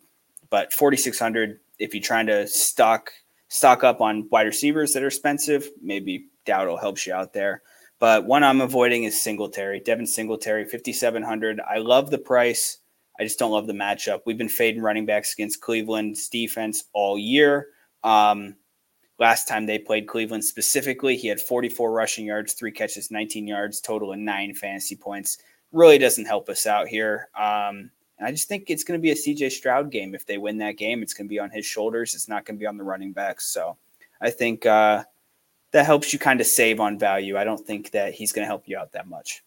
but 0.49 0.73
4,600, 0.73 1.59
if 1.79 1.93
you're 1.93 2.03
trying 2.03 2.27
to 2.27 2.47
stock 2.47 3.11
stock 3.49 3.83
up 3.83 4.01
on 4.01 4.27
wide 4.29 4.45
receivers 4.45 4.93
that 4.93 5.03
are 5.03 5.07
expensive, 5.07 5.69
maybe 5.81 6.27
Dowdle 6.45 6.79
helps 6.79 7.07
you 7.07 7.13
out 7.13 7.33
there. 7.33 7.61
But 7.99 8.25
one 8.25 8.43
I'm 8.43 8.61
avoiding 8.61 9.05
is 9.05 9.19
Singletary, 9.19 9.79
Devin 9.79 10.05
Singletary, 10.05 10.65
5,700. 10.65 11.59
I 11.61 11.77
love 11.77 12.11
the 12.11 12.17
price. 12.17 12.79
I 13.19 13.23
just 13.23 13.39
don't 13.39 13.51
love 13.51 13.65
the 13.65 13.73
matchup. 13.73 14.21
We've 14.25 14.37
been 14.37 14.49
fading 14.49 14.81
running 14.81 15.05
backs 15.05 15.33
against 15.33 15.61
Cleveland's 15.61 16.29
defense 16.29 16.83
all 16.93 17.17
year. 17.17 17.69
Um, 18.03 18.55
last 19.17 19.47
time 19.47 19.65
they 19.65 19.79
played 19.79 20.07
Cleveland 20.07 20.45
specifically, 20.45 21.17
he 21.17 21.27
had 21.27 21.41
44 21.41 21.91
rushing 21.91 22.25
yards, 22.25 22.53
three 22.53 22.71
catches, 22.71 23.09
19 23.09 23.47
yards, 23.47 23.81
total 23.81 24.11
and 24.11 24.23
nine 24.23 24.53
fantasy 24.53 24.95
points. 24.95 25.39
Really 25.71 25.97
doesn't 25.97 26.25
help 26.25 26.49
us 26.49 26.67
out 26.67 26.87
here. 26.87 27.29
Um, 27.37 27.89
and 28.17 28.27
I 28.27 28.31
just 28.31 28.47
think 28.47 28.69
it's 28.69 28.83
going 28.83 28.99
to 28.99 29.01
be 29.01 29.11
a 29.11 29.15
CJ 29.15 29.51
Stroud 29.51 29.91
game. 29.91 30.15
If 30.15 30.25
they 30.25 30.37
win 30.37 30.57
that 30.57 30.77
game, 30.77 31.03
it's 31.03 31.13
going 31.13 31.27
to 31.27 31.29
be 31.29 31.39
on 31.39 31.51
his 31.51 31.65
shoulders. 31.65 32.15
It's 32.15 32.27
not 32.27 32.45
going 32.45 32.57
to 32.57 32.59
be 32.59 32.65
on 32.65 32.77
the 32.77 32.83
running 32.83 33.11
backs. 33.11 33.47
So 33.47 33.77
I 34.19 34.31
think 34.31 34.65
uh, 34.65 35.03
that 35.71 35.85
helps 35.85 36.13
you 36.13 36.19
kind 36.19 36.41
of 36.41 36.47
save 36.47 36.79
on 36.79 36.97
value. 36.97 37.37
I 37.37 37.43
don't 37.43 37.65
think 37.65 37.91
that 37.91 38.13
he's 38.13 38.31
going 38.31 38.43
to 38.43 38.47
help 38.47 38.67
you 38.67 38.77
out 38.77 38.91
that 38.93 39.07
much. 39.07 39.43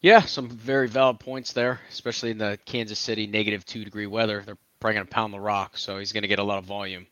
Yeah, 0.00 0.20
some 0.20 0.48
very 0.48 0.88
valid 0.88 1.20
points 1.20 1.52
there, 1.52 1.80
especially 1.90 2.30
in 2.30 2.38
the 2.38 2.58
Kansas 2.64 2.98
City 2.98 3.26
negative 3.26 3.64
two 3.64 3.84
degree 3.84 4.06
weather. 4.06 4.42
They're 4.44 4.58
probably 4.80 4.94
going 4.94 5.06
to 5.06 5.12
pound 5.12 5.32
the 5.32 5.40
rock, 5.40 5.76
so 5.76 5.98
he's 5.98 6.12
going 6.12 6.22
to 6.22 6.28
get 6.28 6.38
a 6.38 6.44
lot 6.44 6.58
of 6.58 6.64
volume. 6.64 7.06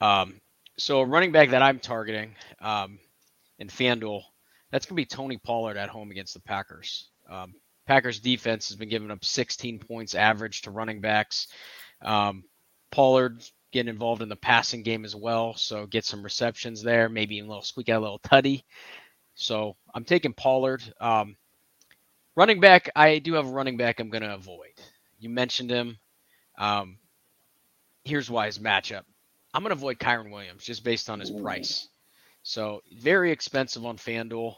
Um, 0.00 0.40
so 0.76 1.00
a 1.00 1.04
running 1.04 1.32
back 1.32 1.50
that 1.50 1.62
I'm 1.62 1.78
targeting 1.78 2.34
um, 2.60 2.98
in 3.58 3.68
FanDuel, 3.68 4.22
that's 4.70 4.86
going 4.86 4.94
to 4.94 5.00
be 5.00 5.06
Tony 5.06 5.38
Pollard 5.38 5.76
at 5.76 5.88
home 5.88 6.10
against 6.10 6.34
the 6.34 6.40
Packers. 6.40 7.08
Um, 7.28 7.54
Packers 7.90 8.20
defense 8.20 8.68
has 8.68 8.76
been 8.76 8.88
giving 8.88 9.10
up 9.10 9.24
16 9.24 9.80
points 9.80 10.14
average 10.14 10.62
to 10.62 10.70
running 10.70 11.00
backs. 11.00 11.48
Um, 12.00 12.44
Pollard 12.92 13.42
getting 13.72 13.90
involved 13.90 14.22
in 14.22 14.28
the 14.28 14.36
passing 14.36 14.84
game 14.84 15.04
as 15.04 15.16
well, 15.16 15.54
so 15.56 15.86
get 15.86 16.04
some 16.04 16.22
receptions 16.22 16.84
there, 16.84 17.08
maybe 17.08 17.40
a 17.40 17.44
little 17.44 17.62
squeak 17.62 17.88
out 17.88 17.98
a 17.98 18.02
little 18.02 18.20
tutty. 18.20 18.62
So 19.34 19.74
I'm 19.92 20.04
taking 20.04 20.34
Pollard. 20.34 20.84
Um, 21.00 21.36
running 22.36 22.60
back, 22.60 22.90
I 22.94 23.18
do 23.18 23.32
have 23.32 23.48
a 23.48 23.50
running 23.50 23.76
back 23.76 23.98
I'm 23.98 24.08
going 24.08 24.22
to 24.22 24.34
avoid. 24.34 24.80
You 25.18 25.28
mentioned 25.28 25.70
him. 25.70 25.98
Um, 26.60 26.96
here's 28.04 28.30
why 28.30 28.46
his 28.46 28.60
matchup. 28.60 29.02
I'm 29.52 29.62
going 29.62 29.70
to 29.70 29.76
avoid 29.76 29.98
Kyren 29.98 30.30
Williams 30.30 30.62
just 30.62 30.84
based 30.84 31.10
on 31.10 31.18
his 31.18 31.32
price. 31.32 31.88
So 32.44 32.82
very 33.00 33.32
expensive 33.32 33.84
on 33.84 33.96
FanDuel. 33.96 34.54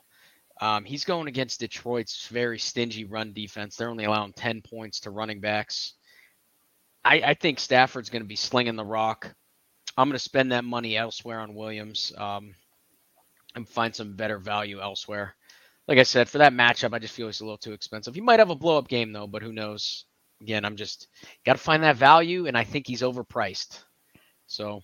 Um, 0.62 0.84
he's 0.84 1.04
going 1.04 1.26
against 1.26 1.58
Detroit's 1.58 2.28
very 2.28 2.56
stingy 2.56 3.04
run 3.04 3.32
defense. 3.32 3.74
They're 3.74 3.90
only 3.90 4.04
allowing 4.04 4.32
10 4.32 4.62
points 4.62 5.00
to 5.00 5.10
running 5.10 5.40
backs. 5.40 5.94
I, 7.04 7.14
I 7.16 7.34
think 7.34 7.58
Stafford's 7.58 8.10
going 8.10 8.22
to 8.22 8.28
be 8.28 8.36
slinging 8.36 8.76
the 8.76 8.84
rock. 8.84 9.34
I'm 9.96 10.08
going 10.08 10.12
to 10.12 10.20
spend 10.20 10.52
that 10.52 10.62
money 10.64 10.96
elsewhere 10.96 11.40
on 11.40 11.56
Williams 11.56 12.12
um, 12.16 12.54
and 13.56 13.68
find 13.68 13.92
some 13.92 14.14
better 14.14 14.38
value 14.38 14.80
elsewhere. 14.80 15.34
Like 15.88 15.98
I 15.98 16.04
said, 16.04 16.28
for 16.28 16.38
that 16.38 16.52
matchup, 16.52 16.94
I 16.94 17.00
just 17.00 17.14
feel 17.14 17.26
it's 17.26 17.40
a 17.40 17.44
little 17.44 17.58
too 17.58 17.72
expensive. 17.72 18.14
He 18.14 18.20
might 18.20 18.38
have 18.38 18.50
a 18.50 18.54
blow 18.54 18.78
up 18.78 18.86
game 18.86 19.12
though, 19.12 19.26
but 19.26 19.42
who 19.42 19.52
knows? 19.52 20.04
Again, 20.42 20.64
I'm 20.64 20.76
just 20.76 21.08
got 21.44 21.54
to 21.54 21.58
find 21.58 21.82
that 21.82 21.96
value, 21.96 22.46
and 22.46 22.56
I 22.56 22.62
think 22.62 22.86
he's 22.86 23.02
overpriced. 23.02 23.82
So, 24.46 24.80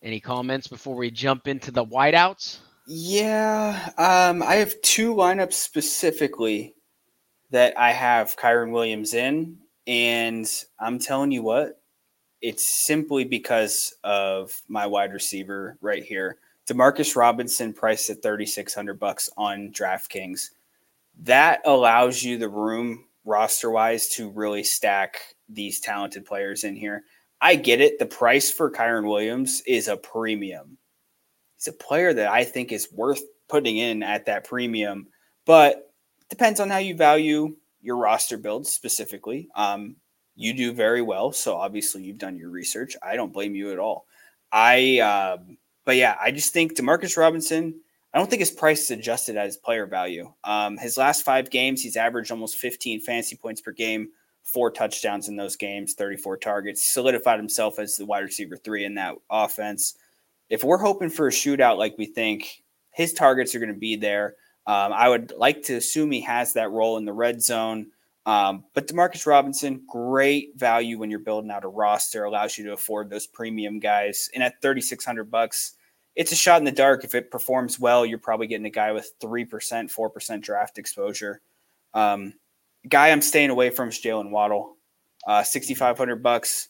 any 0.00 0.20
comments 0.20 0.68
before 0.68 0.94
we 0.94 1.10
jump 1.10 1.48
into 1.48 1.72
the 1.72 1.84
wideouts? 1.84 2.60
Yeah, 2.92 3.90
um, 3.98 4.42
I 4.42 4.56
have 4.56 4.82
two 4.82 5.14
lineups 5.14 5.52
specifically 5.52 6.74
that 7.50 7.78
I 7.78 7.92
have 7.92 8.36
Kyren 8.36 8.72
Williams 8.72 9.14
in, 9.14 9.58
and 9.86 10.44
I'm 10.80 10.98
telling 10.98 11.30
you 11.30 11.44
what, 11.44 11.80
it's 12.42 12.84
simply 12.84 13.22
because 13.22 13.94
of 14.02 14.60
my 14.66 14.88
wide 14.88 15.12
receiver 15.12 15.78
right 15.80 16.02
here, 16.02 16.38
Demarcus 16.68 17.14
Robinson, 17.14 17.72
priced 17.72 18.10
at 18.10 18.24
3,600 18.24 18.98
bucks 18.98 19.30
on 19.36 19.70
DraftKings. 19.70 20.50
That 21.20 21.60
allows 21.66 22.24
you 22.24 22.38
the 22.38 22.48
room 22.48 23.04
roster 23.24 23.70
wise 23.70 24.08
to 24.16 24.30
really 24.30 24.64
stack 24.64 25.20
these 25.48 25.78
talented 25.78 26.24
players 26.24 26.64
in 26.64 26.74
here. 26.74 27.04
I 27.40 27.54
get 27.54 27.80
it. 27.80 28.00
The 28.00 28.06
price 28.06 28.50
for 28.50 28.68
Kyren 28.68 29.08
Williams 29.08 29.62
is 29.64 29.86
a 29.86 29.96
premium 29.96 30.76
he's 31.60 31.72
a 31.72 31.76
player 31.76 32.12
that 32.14 32.30
I 32.30 32.44
think 32.44 32.72
is 32.72 32.88
worth 32.92 33.20
putting 33.48 33.76
in 33.76 34.02
at 34.02 34.26
that 34.26 34.44
premium, 34.44 35.08
but 35.44 35.92
depends 36.28 36.60
on 36.60 36.70
how 36.70 36.78
you 36.78 36.94
value 36.94 37.56
your 37.82 37.96
roster 37.96 38.38
build 38.38 38.66
specifically. 38.66 39.48
Um, 39.54 39.96
you 40.36 40.54
do 40.54 40.72
very 40.72 41.02
well, 41.02 41.32
so 41.32 41.56
obviously 41.56 42.02
you've 42.02 42.18
done 42.18 42.38
your 42.38 42.50
research. 42.50 42.96
I 43.02 43.16
don't 43.16 43.32
blame 43.32 43.54
you 43.54 43.72
at 43.72 43.78
all. 43.78 44.06
I, 44.52 44.98
um, 45.00 45.58
but 45.84 45.96
yeah, 45.96 46.16
I 46.20 46.30
just 46.30 46.52
think 46.52 46.74
Demarcus 46.74 47.16
Robinson. 47.16 47.80
I 48.12 48.18
don't 48.18 48.28
think 48.28 48.40
his 48.40 48.50
price 48.50 48.82
is 48.82 48.90
adjusted 48.90 49.36
at 49.36 49.46
his 49.46 49.56
player 49.56 49.86
value. 49.86 50.32
Um, 50.42 50.76
his 50.78 50.96
last 50.96 51.24
five 51.24 51.48
games, 51.50 51.80
he's 51.80 51.96
averaged 51.96 52.32
almost 52.32 52.56
15 52.56 53.02
fantasy 53.02 53.36
points 53.36 53.60
per 53.60 53.70
game, 53.70 54.08
four 54.42 54.72
touchdowns 54.72 55.28
in 55.28 55.36
those 55.36 55.54
games, 55.56 55.94
34 55.94 56.38
targets, 56.38 56.92
solidified 56.92 57.38
himself 57.38 57.78
as 57.78 57.96
the 57.96 58.06
wide 58.06 58.24
receiver 58.24 58.56
three 58.56 58.84
in 58.84 58.94
that 58.94 59.14
offense 59.30 59.94
if 60.50 60.64
we're 60.64 60.78
hoping 60.78 61.10
for 61.10 61.28
a 61.28 61.30
shootout 61.30 61.78
like 61.78 61.96
we 61.96 62.06
think, 62.06 62.62
his 62.90 63.14
targets 63.14 63.54
are 63.54 63.60
going 63.60 63.72
to 63.72 63.78
be 63.78 63.96
there. 63.96 64.34
Um, 64.66 64.92
I 64.92 65.08
would 65.08 65.32
like 65.36 65.62
to 65.64 65.76
assume 65.76 66.10
he 66.10 66.20
has 66.22 66.52
that 66.52 66.70
role 66.70 66.98
in 66.98 67.04
the 67.04 67.12
red 67.12 67.40
zone. 67.40 67.86
Um, 68.26 68.64
but 68.74 68.86
Demarcus 68.86 69.26
Robinson, 69.26 69.82
great 69.88 70.50
value 70.56 70.98
when 70.98 71.08
you're 71.08 71.20
building 71.20 71.50
out 71.50 71.64
a 71.64 71.68
roster, 71.68 72.24
allows 72.24 72.58
you 72.58 72.64
to 72.64 72.72
afford 72.72 73.08
those 73.08 73.26
premium 73.26 73.78
guys. 73.78 74.28
And 74.34 74.42
at 74.42 74.60
3,600 74.60 75.30
bucks, 75.30 75.74
it's 76.16 76.32
a 76.32 76.36
shot 76.36 76.60
in 76.60 76.64
the 76.64 76.72
dark. 76.72 77.04
If 77.04 77.14
it 77.14 77.30
performs 77.30 77.80
well, 77.80 78.04
you're 78.04 78.18
probably 78.18 78.46
getting 78.46 78.66
a 78.66 78.70
guy 78.70 78.92
with 78.92 79.12
3%, 79.22 79.48
4% 79.48 80.42
draft 80.42 80.78
exposure. 80.78 81.40
Um, 81.94 82.34
guy 82.88 83.10
I'm 83.10 83.22
staying 83.22 83.50
away 83.50 83.70
from 83.70 83.88
is 83.88 84.00
Jaylen 84.00 84.30
Waddle. 84.30 84.76
Uh, 85.26 85.42
6,500 85.42 86.22
bucks 86.22 86.68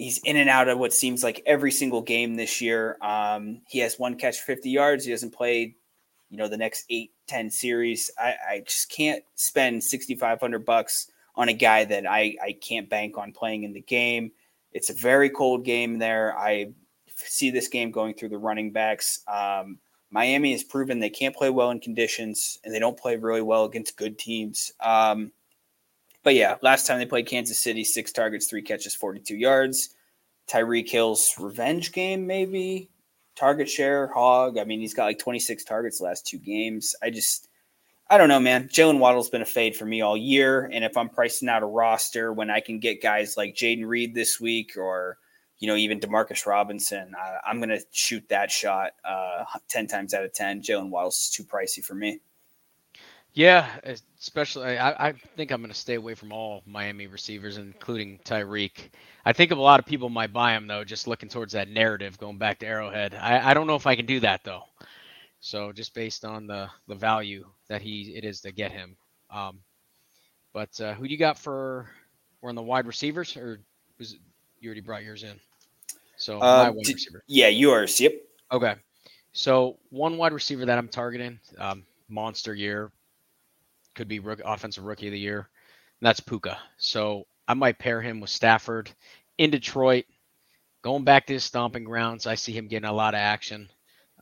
he's 0.00 0.18
in 0.24 0.38
and 0.38 0.48
out 0.48 0.68
of 0.68 0.78
what 0.78 0.94
seems 0.94 1.22
like 1.22 1.42
every 1.44 1.70
single 1.70 2.00
game 2.00 2.34
this 2.34 2.62
year. 2.62 2.96
Um, 3.02 3.60
he 3.68 3.80
has 3.80 3.98
one 3.98 4.16
catch 4.16 4.40
50 4.40 4.70
yards. 4.70 5.04
He 5.04 5.10
hasn't 5.10 5.34
played, 5.34 5.74
you 6.30 6.38
know, 6.38 6.48
the 6.48 6.56
next 6.56 6.86
eight, 6.88 7.12
10 7.26 7.50
series. 7.50 8.10
I, 8.18 8.34
I 8.50 8.62
just 8.66 8.90
can't 8.90 9.22
spend 9.34 9.84
6,500 9.84 10.64
bucks 10.64 11.10
on 11.36 11.50
a 11.50 11.52
guy 11.52 11.84
that 11.84 12.06
I, 12.06 12.34
I 12.42 12.52
can't 12.52 12.88
bank 12.88 13.18
on 13.18 13.32
playing 13.32 13.64
in 13.64 13.74
the 13.74 13.82
game. 13.82 14.32
It's 14.72 14.88
a 14.88 14.94
very 14.94 15.28
cold 15.28 15.66
game 15.66 15.98
there. 15.98 16.36
I 16.38 16.72
see 17.14 17.50
this 17.50 17.68
game 17.68 17.90
going 17.90 18.14
through 18.14 18.30
the 18.30 18.38
running 18.38 18.72
backs. 18.72 19.20
Um, 19.28 19.80
Miami 20.10 20.52
has 20.52 20.64
proven 20.64 20.98
they 20.98 21.10
can't 21.10 21.36
play 21.36 21.50
well 21.50 21.70
in 21.72 21.78
conditions 21.78 22.58
and 22.64 22.74
they 22.74 22.78
don't 22.78 22.98
play 22.98 23.16
really 23.16 23.42
well 23.42 23.66
against 23.66 23.98
good 23.98 24.18
teams. 24.18 24.72
Um, 24.80 25.30
but 26.22 26.34
yeah, 26.34 26.56
last 26.62 26.86
time 26.86 26.98
they 26.98 27.06
played 27.06 27.26
Kansas 27.26 27.58
City, 27.58 27.84
six 27.84 28.12
targets, 28.12 28.46
three 28.46 28.62
catches, 28.62 28.94
42 28.94 29.36
yards. 29.36 29.90
Tyreek 30.48 30.88
Hill's 30.88 31.34
revenge 31.38 31.92
game, 31.92 32.26
maybe. 32.26 32.90
Target 33.36 33.68
share, 33.68 34.08
hog. 34.08 34.58
I 34.58 34.64
mean, 34.64 34.80
he's 34.80 34.94
got 34.94 35.04
like 35.04 35.18
26 35.18 35.64
targets 35.64 36.00
last 36.00 36.26
two 36.26 36.38
games. 36.38 36.94
I 37.02 37.10
just, 37.10 37.48
I 38.10 38.18
don't 38.18 38.28
know, 38.28 38.40
man. 38.40 38.68
Jaylen 38.68 38.98
Waddle's 38.98 39.30
been 39.30 39.42
a 39.42 39.46
fade 39.46 39.76
for 39.76 39.86
me 39.86 40.02
all 40.02 40.16
year. 40.16 40.68
And 40.72 40.84
if 40.84 40.96
I'm 40.96 41.08
pricing 41.08 41.48
out 41.48 41.62
a 41.62 41.66
roster 41.66 42.32
when 42.32 42.50
I 42.50 42.60
can 42.60 42.80
get 42.80 43.02
guys 43.02 43.36
like 43.36 43.54
Jayden 43.54 43.86
Reed 43.86 44.14
this 44.14 44.40
week 44.40 44.76
or, 44.76 45.16
you 45.58 45.68
know, 45.68 45.76
even 45.76 46.00
Demarcus 46.00 46.44
Robinson, 46.44 47.14
I, 47.16 47.50
am 47.50 47.58
going 47.58 47.70
to 47.70 47.80
shoot 47.92 48.28
that 48.28 48.50
shot 48.50 48.92
uh, 49.04 49.44
10 49.68 49.86
times 49.86 50.12
out 50.12 50.24
of 50.24 50.34
10. 50.34 50.62
Jaylen 50.62 50.90
Waddle's 50.90 51.30
too 51.30 51.44
pricey 51.44 51.82
for 51.82 51.94
me. 51.94 52.20
Yeah, 53.32 53.68
especially 54.18 54.76
I, 54.76 55.08
I 55.08 55.12
think 55.36 55.52
I'm 55.52 55.60
going 55.60 55.72
to 55.72 55.78
stay 55.78 55.94
away 55.94 56.14
from 56.14 56.32
all 56.32 56.62
Miami 56.66 57.06
receivers, 57.06 57.58
including 57.58 58.18
Tyreek. 58.24 58.90
I 59.24 59.32
think 59.32 59.52
a 59.52 59.54
lot 59.54 59.78
of 59.78 59.86
people 59.86 60.08
might 60.08 60.32
buy 60.32 60.52
him 60.56 60.66
though, 60.66 60.82
just 60.82 61.06
looking 61.06 61.28
towards 61.28 61.52
that 61.52 61.68
narrative 61.68 62.18
going 62.18 62.38
back 62.38 62.58
to 62.58 62.66
Arrowhead. 62.66 63.14
I, 63.14 63.50
I 63.50 63.54
don't 63.54 63.68
know 63.68 63.76
if 63.76 63.86
I 63.86 63.94
can 63.94 64.06
do 64.06 64.18
that 64.20 64.42
though. 64.42 64.64
So 65.40 65.72
just 65.72 65.94
based 65.94 66.24
on 66.24 66.46
the 66.46 66.68
the 66.86 66.94
value 66.94 67.46
that 67.68 67.80
he 67.80 68.12
it 68.14 68.24
is 68.24 68.40
to 68.42 68.52
get 68.52 68.72
him. 68.72 68.96
Um, 69.30 69.60
but 70.52 70.78
uh, 70.80 70.94
who 70.94 71.06
do 71.06 71.12
you 71.12 71.18
got 71.18 71.38
for? 71.38 71.88
We're 72.40 72.48
on 72.48 72.56
the 72.56 72.62
wide 72.62 72.86
receivers, 72.86 73.36
or 73.36 73.60
was 73.98 74.14
it, 74.14 74.18
you 74.60 74.68
already 74.68 74.80
brought 74.80 75.04
yours 75.04 75.22
in? 75.22 75.38
So 76.16 76.38
my 76.38 76.68
wide 76.70 76.84
did, 76.84 76.94
receiver. 76.94 77.22
Yeah, 77.26 77.48
yours. 77.48 78.00
Yep. 78.00 78.14
Okay. 78.52 78.74
So 79.32 79.78
one 79.90 80.16
wide 80.18 80.32
receiver 80.32 80.66
that 80.66 80.76
I'm 80.76 80.88
targeting, 80.88 81.38
um, 81.58 81.84
monster 82.08 82.54
year, 82.54 82.90
could 84.00 84.08
be 84.08 84.18
rook, 84.18 84.40
offensive 84.42 84.84
rookie 84.84 85.08
of 85.08 85.12
the 85.12 85.18
year. 85.18 85.50
that's 86.00 86.20
Puka. 86.20 86.56
So 86.78 87.26
I 87.46 87.52
might 87.52 87.78
pair 87.78 88.00
him 88.00 88.18
with 88.18 88.30
Stafford 88.30 88.90
in 89.36 89.50
Detroit. 89.50 90.06
going 90.80 91.04
back 91.04 91.26
to 91.26 91.34
his 91.34 91.44
stomping 91.44 91.84
grounds, 91.84 92.26
I 92.26 92.34
see 92.34 92.52
him 92.52 92.66
getting 92.66 92.88
a 92.88 92.92
lot 92.94 93.12
of 93.12 93.18
action. 93.18 93.68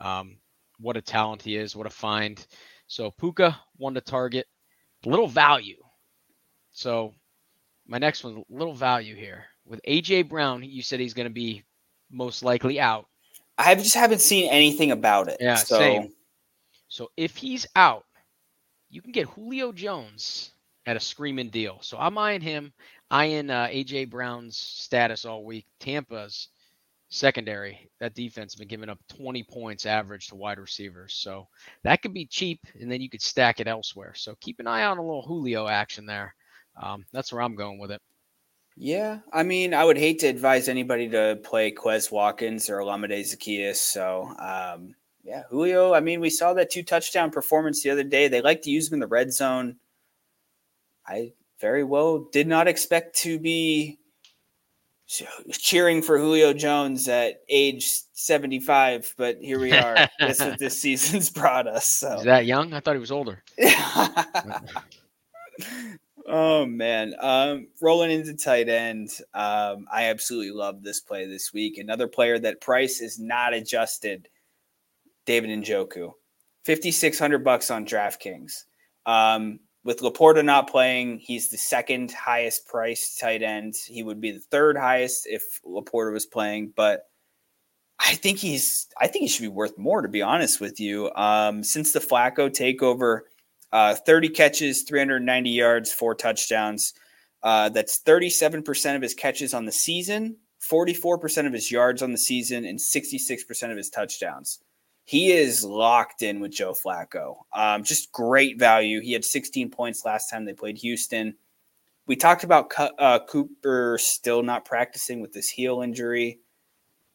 Um, 0.01 0.39
what 0.81 0.97
a 0.97 1.01
talent 1.01 1.43
he 1.43 1.55
is, 1.55 1.77
what 1.77 1.87
a 1.87 1.91
find. 1.91 2.45
So 2.89 3.13
Puka 3.13 3.57
one 3.77 3.95
to 3.95 4.01
target, 4.01 4.49
little 5.05 5.29
value. 5.29 5.81
So 6.73 7.15
my 7.87 7.99
next 7.99 8.25
one, 8.25 8.43
little 8.51 8.75
value 8.75 9.15
here 9.15 9.45
with 9.65 9.81
AJ 9.87 10.29
Brown. 10.29 10.65
You 10.65 10.83
said 10.83 10.99
he's 10.99 11.15
going 11.15 11.29
to 11.29 11.33
be 11.33 11.63
most 12.11 12.43
likely 12.43 12.81
out. 12.81 13.07
I 13.57 13.77
just 13.77 13.95
haven't 13.95 14.23
seen 14.23 14.51
anything 14.51 14.91
about 14.91 15.29
it. 15.29 15.37
Yeah, 15.39 15.55
so. 15.55 15.79
same. 15.79 16.13
So 16.89 17.13
if 17.17 17.37
he's 17.37 17.65
out, 17.77 18.07
you 18.91 19.03
can 19.03 19.13
get 19.13 19.29
Julio 19.29 19.73
Jones 19.73 20.53
at 20.87 20.97
a 20.97 21.01
screaming 21.01 21.51
deal. 21.51 21.79
So 21.83 21.99
I'm 21.99 22.17
eyeing 22.17 22.41
him, 22.41 22.73
eyeing 23.11 23.51
uh, 23.51 23.67
AJ 23.67 24.11
Brown's 24.11 24.57
status 24.57 25.25
all 25.25 25.45
week. 25.45 25.67
Tampa's 25.81 26.49
secondary, 27.11 27.91
that 28.01 28.15
defense 28.15 28.53
has 28.53 28.59
been 28.59 28.69
giving 28.69 28.89
up 28.89 28.99
20 29.17 29.43
points 29.45 29.87
average 29.87 30.29
to 30.29 30.35
wide 30.35 30.59
receivers. 30.59 31.15
So 31.15 31.49
that 31.85 32.03
could 32.03 32.15
be 32.15 32.27
cheap, 32.27 32.61
and 32.81 32.91
then 32.91 33.01
you 33.01 33.09
could 33.09 33.23
stack 33.23 33.61
it 33.61 33.69
elsewhere. 33.69 34.13
So 34.15 34.35
keep 34.41 34.61
an 34.61 34.67
eye 34.67 34.85
on 34.85 34.99
a 34.99 35.03
little 35.03 35.27
Julio 35.27 35.67
action 35.67 36.07
there. 36.07 36.35
Um, 36.81 37.05
that's 37.13 37.33
where 37.33 37.43
I'm 37.43 37.57
going 37.57 37.79
with 37.79 37.91
it. 37.91 38.01
Yeah, 38.77 39.19
I 39.33 39.43
mean, 39.43 39.75
I 39.75 39.85
would 39.85 39.99
hate 39.99 40.21
to 40.21 40.29
advise 40.29 40.69
anybody 40.69 41.09
to 41.09 41.41
play 41.43 41.73
Quez 41.73 42.13
Watkins 42.13 42.71
or 42.71 42.79
Olamide 42.79 43.19
Zaccheaus. 43.21 43.77
So, 43.77 44.33
um, 44.39 44.95
yeah, 45.23 45.43
Julio. 45.51 45.95
I 45.95 46.01
mean, 46.01 46.21
we 46.21 46.31
saw 46.31 46.55
that 46.55 46.71
two 46.71 46.83
touchdown 46.83 47.31
performance 47.31 47.83
the 47.83 47.91
other 47.91 48.05
day. 48.05 48.29
They 48.29 48.41
like 48.41 48.63
to 48.63 48.71
use 48.71 48.89
him 48.89 48.95
in 48.95 49.01
the 49.01 49.07
red 49.07 49.33
zone. 49.33 49.77
I 51.07 51.33
very 51.61 51.85
well 51.85 52.29
did 52.33 52.47
not 52.47 52.69
expect 52.69 53.17
to 53.19 53.39
be 53.39 53.99
cheering 55.51 56.03
for 56.03 56.19
Julio 56.19 56.53
Jones 56.53 57.09
at 57.09 57.41
age 57.49 57.89
75, 58.13 59.15
but 59.17 59.39
here 59.41 59.59
we 59.59 59.73
are. 59.73 59.97
That's 60.19 60.41
what 60.41 60.59
this 60.59 60.81
season's 60.81 61.31
brought 61.31 61.67
us. 61.67 61.89
So. 61.89 62.19
Is 62.19 62.25
that 62.25 62.47
young? 62.47 62.75
I 62.75 62.81
thought 62.81 62.95
he 62.95 63.01
was 63.01 63.11
older. 63.11 63.43
oh 66.27 66.67
man. 66.67 67.15
Um, 67.21 67.69
rolling 67.81 68.11
into 68.11 68.35
tight 68.35 68.69
end. 68.69 69.11
Um, 69.33 69.87
I 69.91 70.05
absolutely 70.05 70.53
love 70.53 70.83
this 70.83 71.01
play 71.01 71.27
this 71.27 71.55
week. 71.55 71.79
Another 71.79 72.07
player 72.07 72.39
that 72.39 72.61
price 72.61 73.01
is 73.01 73.19
not 73.19 73.55
adjusted. 73.55 74.29
David 75.29 75.51
Njoku. 75.51 76.15
5600 76.65 77.45
bucks 77.45 77.71
on 77.71 77.85
DraftKings. 77.85 78.65
Um, 79.05 79.61
with 79.85 80.01
Laporta 80.01 80.43
not 80.43 80.71
playing, 80.71 81.19
he's 81.19 81.51
the 81.51 81.59
second 81.59 82.11
highest 82.13 82.67
priced 82.67 83.21
tight 83.21 83.43
end. 83.43 83.75
He 83.87 84.03
would 84.03 84.23
be 84.23 84.31
the 84.31 84.43
third 84.51 84.79
highest 84.79 85.27
if 85.27 85.43
Laporta 85.67 86.15
was 86.15 86.25
playing, 86.25 86.73
but 86.75 87.11
I 87.99 88.15
think 88.15 88.39
he's 88.39 88.89
I 88.99 89.07
think 89.07 89.25
he 89.25 89.29
should 89.29 89.43
be 89.43 89.49
worth 89.49 89.77
more 89.77 90.01
to 90.01 90.09
be 90.09 90.23
honest 90.23 90.63
with 90.63 90.81
you. 90.81 91.13
Um, 91.15 91.63
since 91.63 91.93
the 91.93 92.01
Flacco 92.01 92.49
takeover, 92.49 93.21
uh, 93.71 93.97
30 93.97 94.31
catches, 94.31 94.83
390 94.85 95.51
yards, 95.51 95.93
four 95.93 96.15
touchdowns. 96.15 96.95
Uh, 97.43 97.69
that's 97.69 98.03
37% 98.03 98.97
of 98.97 99.03
his 99.03 99.15
catches 99.15 99.53
on 99.53 99.67
the 99.67 99.73
season, 99.73 100.37
44% 100.67 101.47
of 101.47 101.53
his 101.53 101.71
yards 101.71 102.03
on 102.03 102.13
the 102.13 102.19
season, 102.19 102.65
and 102.65 102.79
66% 102.79 103.71
of 103.71 103.77
his 103.77 103.91
touchdowns 103.91 104.61
he 105.09 105.33
is 105.33 105.65
locked 105.65 106.21
in 106.21 106.39
with 106.39 106.51
Joe 106.51 106.75
Flacco. 106.75 107.39
Um, 107.55 107.83
just 107.83 108.13
great 108.13 108.59
value. 108.59 109.01
He 109.01 109.15
had 109.15 109.25
16 109.25 109.71
points 109.71 110.05
last 110.05 110.29
time 110.29 110.45
they 110.45 110.53
played 110.53 110.77
Houston. 110.77 111.35
We 112.07 112.15
talked 112.15 112.45
about 112.45 112.71
uh, 112.77 113.21
Cooper 113.27 113.97
still 113.99 114.43
not 114.43 114.67
practicing 114.67 115.23
with 115.23 115.33
this 115.33 115.49
heel 115.49 115.81
injury. 115.81 116.41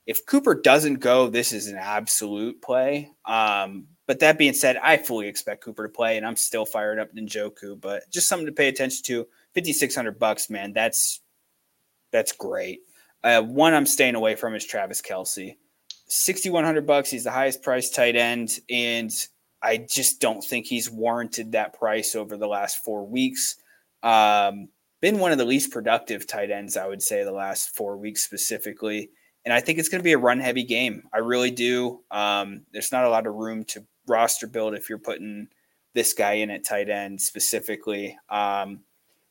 If 0.07 0.25
Cooper 0.25 0.55
doesn't 0.55 1.01
go, 1.01 1.29
this 1.29 1.53
is 1.53 1.67
an 1.67 1.77
absolute 1.77 2.63
play. 2.63 3.11
Um, 3.25 3.85
but 4.07 4.21
that 4.21 4.39
being 4.39 4.55
said, 4.55 4.77
I 4.81 4.97
fully 4.97 5.27
expect 5.27 5.63
Cooper 5.63 5.83
to 5.83 5.93
play, 5.93 6.17
and 6.17 6.25
I'm 6.25 6.35
still 6.35 6.65
fired 6.65 6.97
up 6.97 7.13
Njoku. 7.13 7.79
But 7.79 8.09
just 8.09 8.27
something 8.27 8.47
to 8.47 8.51
pay 8.51 8.69
attention 8.69 9.03
to. 9.03 9.27
5,600 9.53 10.17
bucks, 10.17 10.49
man. 10.49 10.73
That's 10.73 11.21
that's 12.11 12.31
great. 12.31 12.79
Uh, 13.23 13.43
one 13.43 13.75
I'm 13.75 13.85
staying 13.85 14.15
away 14.15 14.33
from 14.33 14.55
is 14.55 14.65
Travis 14.65 15.03
Kelce. 15.03 15.57
6100 16.07 16.85
bucks. 16.85 17.09
He's 17.09 17.23
the 17.23 17.31
highest 17.31 17.61
priced 17.61 17.95
tight 17.95 18.15
end, 18.15 18.59
and 18.69 19.11
I 19.61 19.77
just 19.77 20.19
don't 20.19 20.43
think 20.43 20.65
he's 20.65 20.91
warranted 20.91 21.53
that 21.53 21.77
price 21.77 22.15
over 22.15 22.37
the 22.37 22.47
last 22.47 22.83
four 22.83 23.05
weeks. 23.05 23.55
Um, 24.03 24.69
been 25.01 25.19
one 25.19 25.31
of 25.31 25.37
the 25.37 25.45
least 25.45 25.71
productive 25.71 26.27
tight 26.27 26.51
ends, 26.51 26.77
I 26.77 26.87
would 26.87 27.01
say, 27.01 27.23
the 27.23 27.31
last 27.31 27.75
four 27.75 27.97
weeks 27.97 28.23
specifically. 28.23 29.09
And 29.45 29.53
I 29.53 29.59
think 29.59 29.79
it's 29.79 29.89
going 29.89 29.99
to 29.99 30.03
be 30.03 30.13
a 30.13 30.17
run 30.17 30.39
heavy 30.39 30.63
game. 30.63 31.03
I 31.13 31.17
really 31.17 31.51
do. 31.51 32.01
Um, 32.11 32.61
there's 32.71 32.91
not 32.91 33.03
a 33.03 33.09
lot 33.09 33.27
of 33.27 33.35
room 33.35 33.65
to 33.65 33.85
roster 34.07 34.47
build 34.47 34.73
if 34.73 34.89
you're 34.89 34.97
putting 34.97 35.49
this 35.93 36.13
guy 36.13 36.33
in 36.33 36.49
at 36.49 36.65
tight 36.65 36.89
end 36.89 37.21
specifically. 37.21 38.17
Um, 38.29 38.81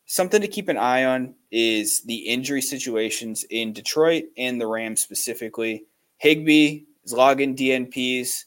something 0.07 0.41
to 0.41 0.49
keep 0.49 0.69
an 0.69 0.77
eye 0.77 1.05
on 1.05 1.35
is 1.51 2.03
the 2.03 2.17
injury 2.17 2.61
situations 2.61 3.45
in 3.49 3.73
Detroit 3.73 4.25
and 4.37 4.61
the 4.61 4.67
Rams 4.67 5.01
specifically. 5.01 5.85
Higbee 6.23 6.85
is 7.05 7.13
logging 7.13 7.57
DNPs. 7.57 8.45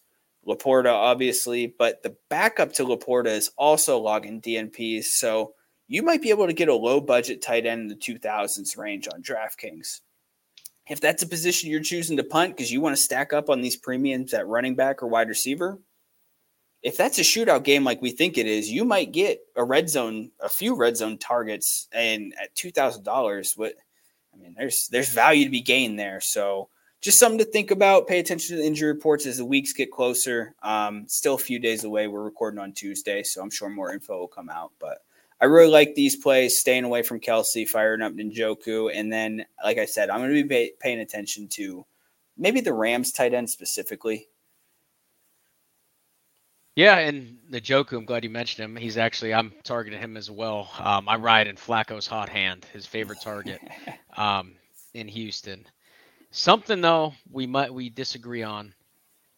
Laporta, 0.48 0.94
obviously, 0.94 1.76
but 1.78 2.02
the 2.04 2.16
backup 2.30 2.72
to 2.74 2.86
Laporta 2.86 3.28
is 3.28 3.52
also 3.58 4.00
logging 4.00 4.40
DNPs. 4.40 5.06
So 5.06 5.56
you 5.88 6.02
might 6.02 6.22
be 6.22 6.30
able 6.30 6.48
to 6.48 6.54
get 6.54 6.70
a 6.70 6.74
low 6.74 7.02
budget 7.02 7.42
tight 7.42 7.66
end 7.66 7.82
in 7.82 7.88
the 7.88 7.96
2000s 7.96 8.78
range 8.78 9.10
on 9.14 9.22
DraftKings. 9.22 10.02
If 10.88 11.02
that's 11.02 11.24
a 11.24 11.28
position 11.28 11.70
you're 11.70 11.82
choosing 11.82 12.16
to 12.16 12.24
punt 12.24 12.56
because 12.56 12.72
you 12.72 12.80
want 12.80 12.96
to 12.96 13.02
stack 13.02 13.34
up 13.34 13.50
on 13.50 13.62
these 13.62 13.76
premiums 13.76 14.34
at 14.34 14.48
running 14.48 14.76
back 14.76 15.04
or 15.04 15.08
wide 15.08 15.28
receiver, 15.28 15.80
if 16.82 16.96
that's 16.96 17.18
a 17.18 17.24
shootout 17.24 17.64
game 17.64 17.84
like 17.84 18.02
we 18.02 18.12
think 18.12 18.38
it 18.38 18.46
is, 18.46 18.70
you 18.70 18.86
might 18.86 19.12
get 19.12 19.40
a 19.58 19.64
red 19.66 19.90
zone, 19.90 20.32
a 20.40 20.48
few 20.48 20.76
red 20.76 20.96
zone 20.96 21.18
targets, 21.18 21.88
and 21.92 22.34
at 22.42 22.56
two 22.56 22.72
thousand 22.72 23.04
dollars, 23.04 23.54
what 23.58 23.74
I 24.34 24.38
mean, 24.38 24.54
there's 24.56 24.88
there's 24.90 25.10
value 25.10 25.44
to 25.46 25.50
be 25.50 25.62
gained 25.62 25.98
there. 25.98 26.22
So 26.22 26.70
just 27.06 27.20
something 27.20 27.38
to 27.38 27.46
think 27.46 27.70
about. 27.70 28.08
Pay 28.08 28.18
attention 28.18 28.56
to 28.56 28.62
the 28.64 28.68
injury 28.68 28.92
reports 28.92 29.28
as 29.28 29.38
the 29.38 29.46
weeks 29.46 29.74
get 29.74 29.92
closer. 29.92 30.56
Um, 30.64 31.06
still 31.08 31.36
a 31.36 31.38
few 31.38 31.60
days 31.60 31.84
away. 31.84 32.08
We're 32.08 32.24
recording 32.24 32.60
on 32.60 32.74
Tuesday, 32.74 33.22
so 33.22 33.44
I'm 33.44 33.52
sure 33.52 33.70
more 33.70 33.94
info 33.94 34.18
will 34.18 34.28
come 34.28 34.50
out. 34.50 34.72
But 34.80 34.98
I 35.40 35.46
really 35.46 35.70
like 35.70 35.94
these 35.94 36.16
plays, 36.16 36.60
staying 36.60 36.84
away 36.84 37.04
from 37.04 37.20
Kelce, 37.20 37.70
firing 37.70 38.02
up 38.02 38.14
Njoku. 38.14 38.90
And 38.92 39.14
then, 39.14 39.46
like 39.64 39.78
I 39.78 39.86
said, 39.86 40.10
I'm 40.10 40.20
going 40.20 40.34
to 40.34 40.44
be 40.44 40.50
pay- 40.50 40.74
paying 40.80 41.00
attention 41.00 41.48
to 41.50 41.86
maybe 42.40 42.60
the 42.60 42.74
Rams 42.74 43.12
tight 43.12 43.36
end 43.36 43.52
specifically. 43.52 44.28
Yeah, 46.76 46.98
and 46.98 47.38
the 47.52 47.62
Njoku, 47.62 47.98
I'm 47.98 48.06
glad 48.06 48.24
you 48.24 48.32
mentioned 48.32 48.66
him. 48.66 48.76
He's 48.76 48.98
actually, 48.98 49.32
I'm 49.32 49.54
targeting 49.64 50.00
him 50.00 50.18
as 50.18 50.32
well. 50.32 50.72
Um, 50.80 51.08
I 51.08 51.18
ride 51.18 51.46
in 51.46 51.56
Flacco's 51.56 52.08
hot 52.08 52.30
hand, 52.30 52.66
his 52.74 52.88
favorite 52.88 53.22
target 53.22 53.62
um, 54.18 54.56
in 54.96 55.08
Houston. 55.08 55.68
Something 56.36 56.82
though 56.82 57.14
we 57.32 57.48
might 57.48 57.74
we 57.74 57.90
disagree 57.90 58.44
on. 58.44 58.76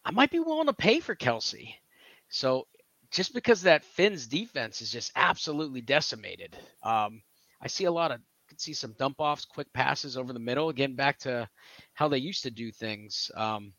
I 0.04 0.10
might 0.10 0.32
be 0.32 0.40
willing 0.40 0.66
to 0.66 0.74
pay 0.74 1.00
for 1.00 1.16
Kelce. 1.16 1.76
So 2.30 2.66
just 3.12 3.36
because 3.36 3.62
that 3.62 3.86
Fins 3.86 4.26
defense 4.26 4.82
is 4.82 4.92
just 4.92 5.12
absolutely 5.16 5.82
decimated. 5.82 6.58
Um, 6.82 7.22
I 7.62 7.68
see 7.68 7.84
a 7.86 7.92
lot 7.92 8.12
of 8.12 8.20
could 8.50 8.60
see 8.60 8.74
some 8.74 8.96
dump 8.98 9.18
offs, 9.20 9.46
quick 9.46 9.72
passes 9.74 10.18
over 10.18 10.34
the 10.34 10.40
middle. 10.40 10.70
Again, 10.70 10.96
back 10.96 11.20
to 11.20 11.48
how 11.94 12.08
they 12.08 12.18
used 12.18 12.42
to 12.44 12.50
do 12.50 12.72
things. 12.72 13.30
Um, 13.36 13.74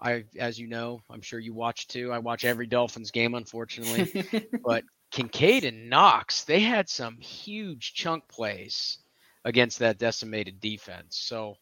I, 0.00 0.24
as 0.36 0.58
you 0.58 0.66
know, 0.66 1.02
I'm 1.08 1.22
sure 1.22 1.38
you 1.38 1.54
watch 1.54 1.86
too. 1.86 2.10
I 2.12 2.18
watch 2.18 2.44
every 2.44 2.66
Dolphins 2.66 3.12
game, 3.12 3.36
unfortunately. 3.36 4.48
but 4.64 4.82
Kincaid 5.12 5.62
and 5.62 5.88
Knox, 5.88 6.42
they 6.42 6.58
had 6.58 6.88
some 6.88 7.18
huge 7.20 7.94
chunk 7.94 8.26
plays 8.26 8.98
against 9.44 9.78
that 9.78 9.98
decimated 9.98 10.58
defense. 10.58 11.16
So 11.16 11.58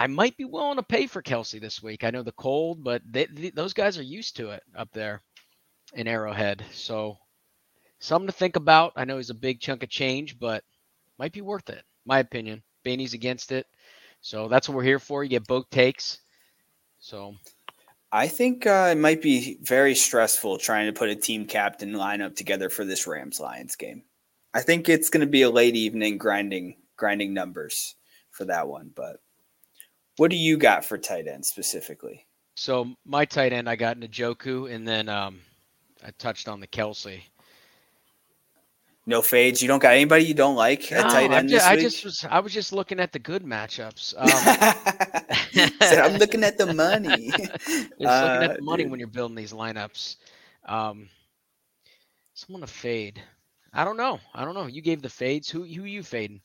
I 0.00 0.06
might 0.06 0.34
be 0.38 0.46
willing 0.46 0.76
to 0.76 0.82
pay 0.82 1.06
for 1.06 1.22
Kelce 1.22 1.60
this 1.60 1.82
week. 1.82 2.04
I 2.04 2.10
know 2.10 2.22
the 2.22 2.32
cold, 2.32 2.82
but 2.82 3.02
they, 3.04 3.26
they, 3.26 3.50
those 3.50 3.74
guys 3.74 3.98
are 3.98 4.02
used 4.02 4.34
to 4.36 4.48
it 4.48 4.62
up 4.74 4.88
there 4.94 5.20
in 5.92 6.08
Arrowhead. 6.08 6.64
So 6.72 7.18
something 7.98 8.26
to 8.26 8.32
think 8.32 8.56
about. 8.56 8.94
I 8.96 9.04
know 9.04 9.18
he's 9.18 9.28
a 9.28 9.34
big 9.34 9.60
chunk 9.60 9.82
of 9.82 9.90
change, 9.90 10.38
but 10.38 10.64
might 11.18 11.34
be 11.34 11.42
worth 11.42 11.68
it. 11.68 11.84
My 12.06 12.20
opinion. 12.20 12.62
Baney's 12.82 13.12
against 13.12 13.52
it. 13.52 13.66
So 14.22 14.48
that's 14.48 14.70
what 14.70 14.76
we're 14.76 14.84
here 14.84 14.98
for. 14.98 15.22
You 15.22 15.28
get 15.28 15.46
both 15.46 15.68
takes. 15.68 16.20
So 16.98 17.34
I 18.10 18.26
think 18.26 18.66
uh, 18.66 18.88
it 18.92 18.98
might 18.98 19.20
be 19.20 19.58
very 19.60 19.94
stressful 19.94 20.56
trying 20.56 20.86
to 20.86 20.98
put 20.98 21.10
a 21.10 21.14
team 21.14 21.44
captain 21.44 21.92
lineup 21.92 22.34
together 22.36 22.70
for 22.70 22.86
this 22.86 23.06
Rams 23.06 23.38
Lions 23.38 23.76
game. 23.76 24.04
I 24.54 24.62
think 24.62 24.88
it's 24.88 25.10
going 25.10 25.26
to 25.26 25.30
be 25.30 25.42
a 25.42 25.50
late 25.50 25.76
evening 25.76 26.16
grinding 26.16 26.76
grinding 26.96 27.34
numbers 27.34 27.96
for 28.30 28.46
that 28.46 28.66
one, 28.66 28.92
but 28.94 29.20
what 30.16 30.30
do 30.30 30.36
you 30.36 30.56
got 30.56 30.84
for 30.84 30.98
tight 30.98 31.26
end 31.26 31.44
specifically? 31.44 32.26
So 32.56 32.94
my 33.06 33.24
tight 33.24 33.52
end, 33.52 33.68
I 33.68 33.76
got 33.76 33.96
Njoku, 33.98 34.70
and 34.72 34.86
then 34.86 35.08
um, 35.08 35.40
I 36.04 36.10
touched 36.18 36.48
on 36.48 36.60
the 36.60 36.66
Kelce. 36.66 37.22
No 39.06 39.22
fades. 39.22 39.62
You 39.62 39.68
don't 39.68 39.80
got 39.80 39.94
anybody 39.94 40.24
you 40.24 40.34
don't 40.34 40.56
like 40.56 40.92
at 40.92 41.04
no, 41.04 41.10
tight 41.10 41.30
end 41.32 41.48
just, 41.48 41.66
I 41.66 41.74
just 41.76 42.04
was 42.04 42.24
I 42.28 42.38
was 42.38 42.52
just 42.52 42.72
looking 42.72 43.00
at 43.00 43.12
the 43.12 43.18
good 43.18 43.42
matchups. 43.44 44.14
Um, 45.52 45.80
I'm 46.04 46.16
looking 46.18 46.44
at 46.44 46.56
the 46.58 46.72
money. 46.72 47.30
Looking 47.98 48.06
Uh, 48.06 48.38
at 48.42 48.56
the 48.56 48.62
money 48.62 48.84
dude. 48.84 48.90
when 48.92 49.00
you're 49.00 49.08
building 49.08 49.34
these 49.34 49.52
lineups. 49.52 50.16
Um, 50.66 51.08
someone 52.34 52.60
to 52.60 52.68
fade. 52.68 53.20
I 53.72 53.84
don't 53.84 53.96
know. 53.96 54.20
I 54.32 54.44
don't 54.44 54.54
know. 54.54 54.66
You 54.66 54.80
gave 54.80 55.02
the 55.02 55.08
fades. 55.08 55.50
Who 55.50 55.64
who 55.64 55.84
you 55.84 56.04
fading? 56.04 56.40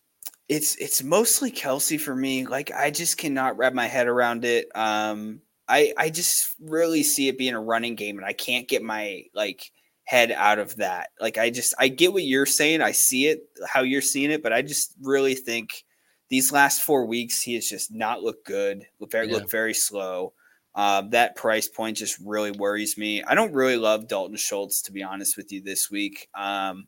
It's 0.47 0.75
it's 0.75 1.01
mostly 1.03 1.51
Kelce 1.51 1.99
for 1.99 2.15
me. 2.15 2.45
Like 2.45 2.71
I 2.71 2.91
just 2.91 3.17
cannot 3.17 3.57
wrap 3.57 3.73
my 3.73 3.87
head 3.87 4.07
around 4.07 4.45
it. 4.45 4.67
Um, 4.75 5.41
I 5.67 5.93
I 5.97 6.09
just 6.09 6.53
really 6.59 7.01
see 7.03 7.27
it 7.27 7.37
being 7.37 7.55
a 7.55 7.61
running 7.61 7.95
game, 7.95 8.17
and 8.17 8.25
I 8.25 8.33
can't 8.33 8.67
get 8.67 8.83
my 8.83 9.23
like 9.33 9.71
head 10.03 10.31
out 10.31 10.59
of 10.59 10.75
that. 10.77 11.09
Like 11.19 11.37
I 11.39 11.49
just 11.49 11.73
I 11.79 11.87
get 11.87 12.13
what 12.13 12.23
you're 12.23 12.45
saying. 12.45 12.81
I 12.81 12.91
see 12.91 13.27
it 13.27 13.39
how 13.67 13.81
you're 13.81 14.01
seeing 14.01 14.31
it, 14.31 14.43
but 14.43 14.53
I 14.53 14.61
just 14.61 14.93
really 15.01 15.33
think 15.33 15.83
these 16.29 16.51
last 16.51 16.81
four 16.81 17.05
weeks 17.05 17.41
he 17.41 17.55
has 17.55 17.67
just 17.67 17.91
not 17.91 18.21
looked 18.21 18.45
good. 18.45 18.85
Look 18.99 19.11
very 19.11 19.27
Yeah. 19.27 19.33
look 19.33 19.49
very 19.49 19.73
slow. 19.73 20.33
Uh, 20.75 21.01
that 21.09 21.35
price 21.37 21.67
point 21.69 21.97
just 21.97 22.19
really 22.19 22.51
worries 22.51 22.97
me. 22.97 23.23
I 23.23 23.33
don't 23.33 23.53
really 23.53 23.77
love 23.77 24.07
Dalton 24.07 24.35
Schultz 24.37 24.81
to 24.83 24.91
be 24.91 25.01
honest 25.01 25.37
with 25.37 25.51
you 25.51 25.61
this 25.61 25.89
week. 25.89 26.27
Um, 26.35 26.87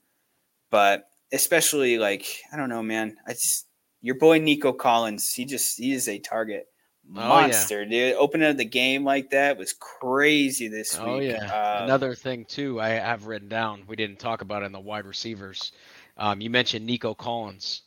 but 0.70 1.06
especially 1.34 1.98
like 1.98 2.26
I 2.52 2.58
don't 2.58 2.70
know, 2.70 2.84
man. 2.84 3.18
I 3.28 3.34
just 3.34 3.68
your 4.02 4.16
boy 4.16 4.40
Nico 4.40 4.74
Collins. 4.74 5.32
He 5.34 5.46
just 5.46 5.78
he 5.78 5.94
is 5.94 6.08
a 6.08 6.20
target 6.20 6.68
Oh, 7.16 7.20
yeah. 7.22 7.28
monster, 7.30 7.86
dude. 7.86 8.16
Opening 8.16 8.50
of 8.50 8.58
the 8.58 8.66
game 8.66 9.06
like 9.06 9.30
that 9.30 9.58
was 9.58 9.72
crazy 9.74 10.68
this 10.68 10.98
week. 11.00 11.08
Oh 11.08 11.20
yeah. 11.20 11.46
Uh, 11.46 11.84
Another 11.86 12.13
thing 12.16 12.44
too, 12.44 12.82
I 12.82 12.90
have 12.90 13.28
written 13.28 13.48
down. 13.48 13.84
We 13.88 13.96
didn't 13.96 14.20
talk 14.20 14.42
about 14.42 14.63
it 14.63 14.66
in 14.66 14.72
the 14.74 14.80
wide 14.82 15.06
receivers. 15.06 15.72
Um, 16.18 16.42
you 16.42 16.50
mentioned 16.50 16.86
Nico 16.86 17.13
Collins. 17.13 17.84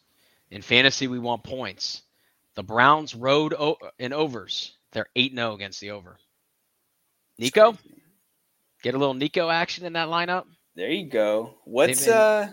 In 0.50 0.62
fantasy, 0.62 1.07
we 1.07 1.18
want 1.18 1.44
points. 1.44 2.03
The 2.55 2.62
Browns 2.62 3.14
rode 3.14 3.53
o- 3.55 3.76
in 3.98 4.12
overs. 4.14 4.74
They're 4.92 5.09
eight 5.14 5.35
0 5.35 5.55
against 5.55 5.81
the 5.81 5.90
over. 5.92 6.16
Nico, 7.38 7.76
get 8.83 8.94
a 8.94 8.98
little 8.98 9.14
Nico 9.14 9.48
action 9.48 9.85
in 9.85 9.92
that 9.94 10.09
lineup. 10.09 10.44
There 10.76 10.90
you 10.90 11.09
go. 11.09 11.57
What's 11.64 12.07
been- 12.07 12.14
uh 12.14 12.53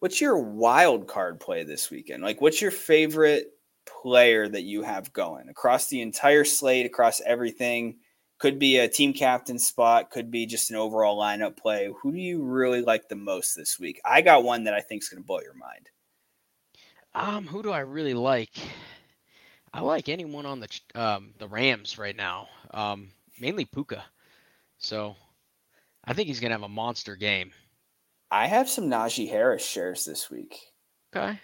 what's 0.00 0.20
your 0.20 0.38
wild 0.38 1.06
card 1.06 1.40
play 1.40 1.62
this 1.62 1.90
weekend? 1.90 2.22
Like 2.22 2.40
what's 2.40 2.60
your 2.60 2.70
favorite 2.70 3.46
player 3.86 4.48
that 4.48 4.62
you 4.62 4.82
have 4.82 5.12
going 5.12 5.48
across 5.48 5.86
the 5.86 6.00
entire 6.00 6.44
slate, 6.44 6.86
across 6.86 7.20
everything? 7.20 7.98
Could 8.38 8.58
be 8.58 8.78
a 8.78 8.88
team 8.88 9.12
captain 9.12 9.58
spot, 9.58 10.10
could 10.10 10.30
be 10.30 10.46
just 10.46 10.70
an 10.70 10.76
overall 10.76 11.20
lineup 11.20 11.58
play. 11.58 11.90
Who 12.02 12.10
do 12.10 12.18
you 12.18 12.42
really 12.42 12.80
like 12.80 13.08
the 13.08 13.14
most 13.14 13.54
this 13.54 13.78
week? 13.78 14.00
I 14.02 14.22
got 14.22 14.44
one 14.44 14.64
that 14.64 14.74
I 14.74 14.80
think 14.80 15.02
is 15.02 15.10
going 15.10 15.22
to 15.22 15.26
blow 15.26 15.40
your 15.40 15.54
mind. 15.54 15.90
Um, 17.14 17.46
who 17.46 17.62
do 17.62 17.70
I 17.70 17.80
really 17.80 18.14
like? 18.14 18.56
I 19.72 19.80
like 19.80 20.08
anyone 20.08 20.46
on 20.46 20.60
the 20.60 20.80
um, 20.94 21.34
the 21.38 21.48
Rams 21.48 21.98
right 21.98 22.16
now. 22.16 22.48
Um, 22.72 23.10
mainly 23.38 23.64
Puka. 23.64 24.04
So, 24.78 25.16
I 26.04 26.14
think 26.14 26.28
he's 26.28 26.40
gonna 26.40 26.54
have 26.54 26.62
a 26.62 26.68
monster 26.68 27.16
game. 27.16 27.52
I 28.30 28.46
have 28.46 28.68
some 28.68 28.84
Najee 28.88 29.28
Harris 29.28 29.64
shares 29.64 30.04
this 30.04 30.30
week. 30.30 30.56
Okay. 31.14 31.38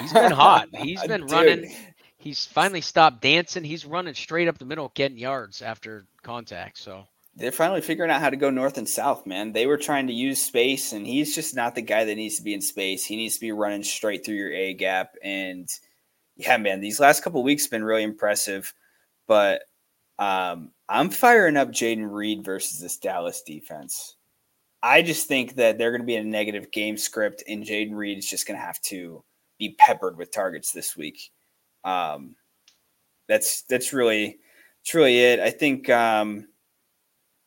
He's 0.00 0.12
been 0.12 0.32
hot. 0.32 0.68
He's 0.74 1.02
been 1.04 1.26
running. 1.26 1.72
He's 2.18 2.46
finally 2.46 2.80
stopped 2.82 3.20
dancing. 3.22 3.64
He's 3.64 3.84
running 3.84 4.14
straight 4.14 4.46
up 4.46 4.58
the 4.58 4.64
middle, 4.64 4.92
getting 4.94 5.18
yards 5.18 5.62
after 5.62 6.06
contact. 6.22 6.78
So 6.78 7.04
They're 7.34 7.50
finally 7.50 7.80
figuring 7.80 8.10
out 8.10 8.20
how 8.20 8.30
to 8.30 8.36
go 8.36 8.50
north 8.50 8.78
and 8.78 8.88
south, 8.88 9.26
man. 9.26 9.52
They 9.52 9.66
were 9.66 9.78
trying 9.78 10.06
to 10.06 10.12
use 10.12 10.40
space, 10.40 10.92
and 10.92 11.06
he's 11.06 11.34
just 11.34 11.56
not 11.56 11.74
the 11.74 11.82
guy 11.82 12.04
that 12.04 12.14
needs 12.14 12.36
to 12.36 12.44
be 12.44 12.54
in 12.54 12.60
space. 12.60 13.04
He 13.04 13.16
needs 13.16 13.34
to 13.34 13.40
be 13.40 13.52
running 13.52 13.82
straight 13.82 14.24
through 14.24 14.36
your 14.36 14.52
A 14.52 14.74
gap. 14.74 15.16
And 15.22 15.68
yeah, 16.36 16.58
man, 16.58 16.80
these 16.80 17.00
last 17.00 17.24
couple 17.24 17.42
weeks 17.42 17.64
have 17.64 17.70
been 17.70 17.84
really 17.84 18.04
impressive. 18.04 18.72
But 19.26 19.62
um, 20.18 20.70
I'm 20.88 21.10
firing 21.10 21.56
up 21.56 21.70
Jayden 21.70 22.08
Reed 22.08 22.44
versus 22.44 22.78
this 22.78 22.98
Dallas 22.98 23.42
defense. 23.42 24.16
I 24.82 25.02
just 25.02 25.28
think 25.28 25.54
that 25.56 25.78
they're 25.78 25.90
going 25.90 26.02
to 26.02 26.06
be 26.06 26.16
in 26.16 26.26
a 26.26 26.30
negative 26.30 26.72
game 26.72 26.96
script, 26.96 27.44
and 27.48 27.64
Jayden 27.64 27.94
Reed 27.94 28.18
is 28.18 28.28
just 28.28 28.46
going 28.46 28.58
to 28.58 28.64
have 28.64 28.80
to 28.82 29.22
be 29.58 29.76
peppered 29.78 30.16
with 30.16 30.32
targets 30.32 30.72
this 30.72 30.96
week. 30.96 31.30
Um, 31.84 32.34
that's 33.28 33.62
that's 33.62 33.92
really 33.92 34.38
that's 34.84 34.94
really 34.94 35.20
it. 35.20 35.40
I 35.40 35.50
think. 35.50 35.88
Um, 35.88 36.48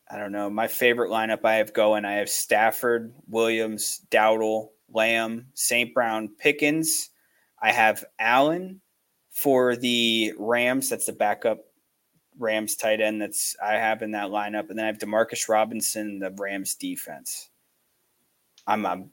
I 0.10 0.18
don't 0.18 0.32
know. 0.32 0.50
My 0.50 0.68
favorite 0.68 1.10
lineup 1.10 1.44
I 1.44 1.56
have 1.56 1.74
going, 1.74 2.06
I 2.06 2.14
have 2.14 2.30
Stafford, 2.30 3.14
Williams, 3.28 4.02
Dowdle, 4.12 4.70
Lamb, 4.88 5.48
St. 5.56 5.94
Brown, 5.94 6.30
Pickens. 6.38 7.10
I 7.62 7.72
have 7.72 8.06
Allen 8.20 8.82
for 9.32 9.76
the 9.76 10.34
Rams. 10.38 10.90
That's 10.90 11.08
the 11.08 11.14
backup 11.14 11.65
Rams 12.38 12.76
tight 12.76 13.02
end 13.02 13.22
that's 13.22 13.56
I 13.64 13.74
have 13.74 14.02
in 14.02 14.12
that 14.12 14.30
lineup. 14.30 14.70
And 14.70 14.78
then 14.78 14.86
I 14.86 14.88
have 14.88 15.00
Demarcus 15.00 15.48
Robinson, 15.50 16.20
the 16.20 16.32
Rams 16.32 16.76
defense. 16.76 17.50
I'm, 18.68 18.86
I'm 18.86 19.12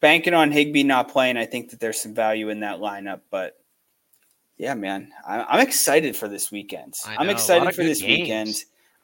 banking 0.00 0.34
on 0.34 0.50
Higbee 0.50 0.82
not 0.82 1.10
playing. 1.10 1.36
I 1.36 1.46
think 1.46 1.70
that 1.70 1.80
there's 1.80 2.00
some 2.00 2.14
value 2.14 2.48
in 2.48 2.60
that 2.60 2.80
lineup, 2.80 3.20
but 3.30 3.58
yeah, 4.58 4.74
man, 4.74 5.10
I, 5.26 5.42
I'm 5.42 5.60
excited 5.60 6.16
for 6.16 6.28
this 6.28 6.50
weekend. 6.50 6.94
I'm 7.06 7.14
know, 7.14 7.22
a 7.22 7.26
lot 7.26 7.32
excited 7.32 7.74
for 7.74 7.84
this 7.84 8.00
games. 8.00 8.20
weekend. 8.20 8.54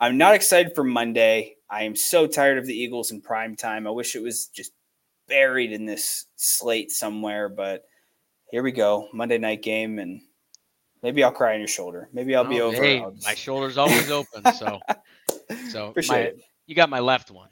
I'm 0.00 0.16
not 0.16 0.34
excited 0.34 0.74
for 0.74 0.84
Monday. 0.84 1.56
I 1.70 1.82
am 1.82 1.96
so 1.96 2.26
tired 2.26 2.58
of 2.58 2.66
the 2.66 2.74
Eagles 2.74 3.10
in 3.10 3.20
prime 3.20 3.56
time. 3.56 3.86
I 3.86 3.90
wish 3.90 4.14
it 4.14 4.22
was 4.22 4.46
just 4.46 4.72
buried 5.26 5.72
in 5.72 5.84
this 5.84 6.26
slate 6.36 6.90
somewhere, 6.90 7.48
but 7.48 7.84
here 8.50 8.62
we 8.62 8.72
go. 8.72 9.08
Monday 9.12 9.38
night 9.38 9.62
game, 9.62 9.98
and 9.98 10.22
maybe 11.02 11.22
I'll 11.24 11.32
cry 11.32 11.54
on 11.54 11.60
your 11.60 11.68
shoulder. 11.68 12.08
Maybe 12.12 12.34
I'll 12.34 12.44
be 12.44 12.60
Oh, 12.60 12.68
over. 12.68 12.76
Hey, 12.82 13.00
just- 13.14 13.26
my 13.26 13.34
shoulder's 13.34 13.78
always 13.78 14.10
open. 14.10 14.44
So, 14.54 14.80
so 15.70 15.88
Appreciate 15.88 16.14
my- 16.14 16.20
it. 16.22 16.40
you 16.66 16.74
got 16.74 16.90
my 16.90 17.00
left 17.00 17.30
one. 17.30 17.48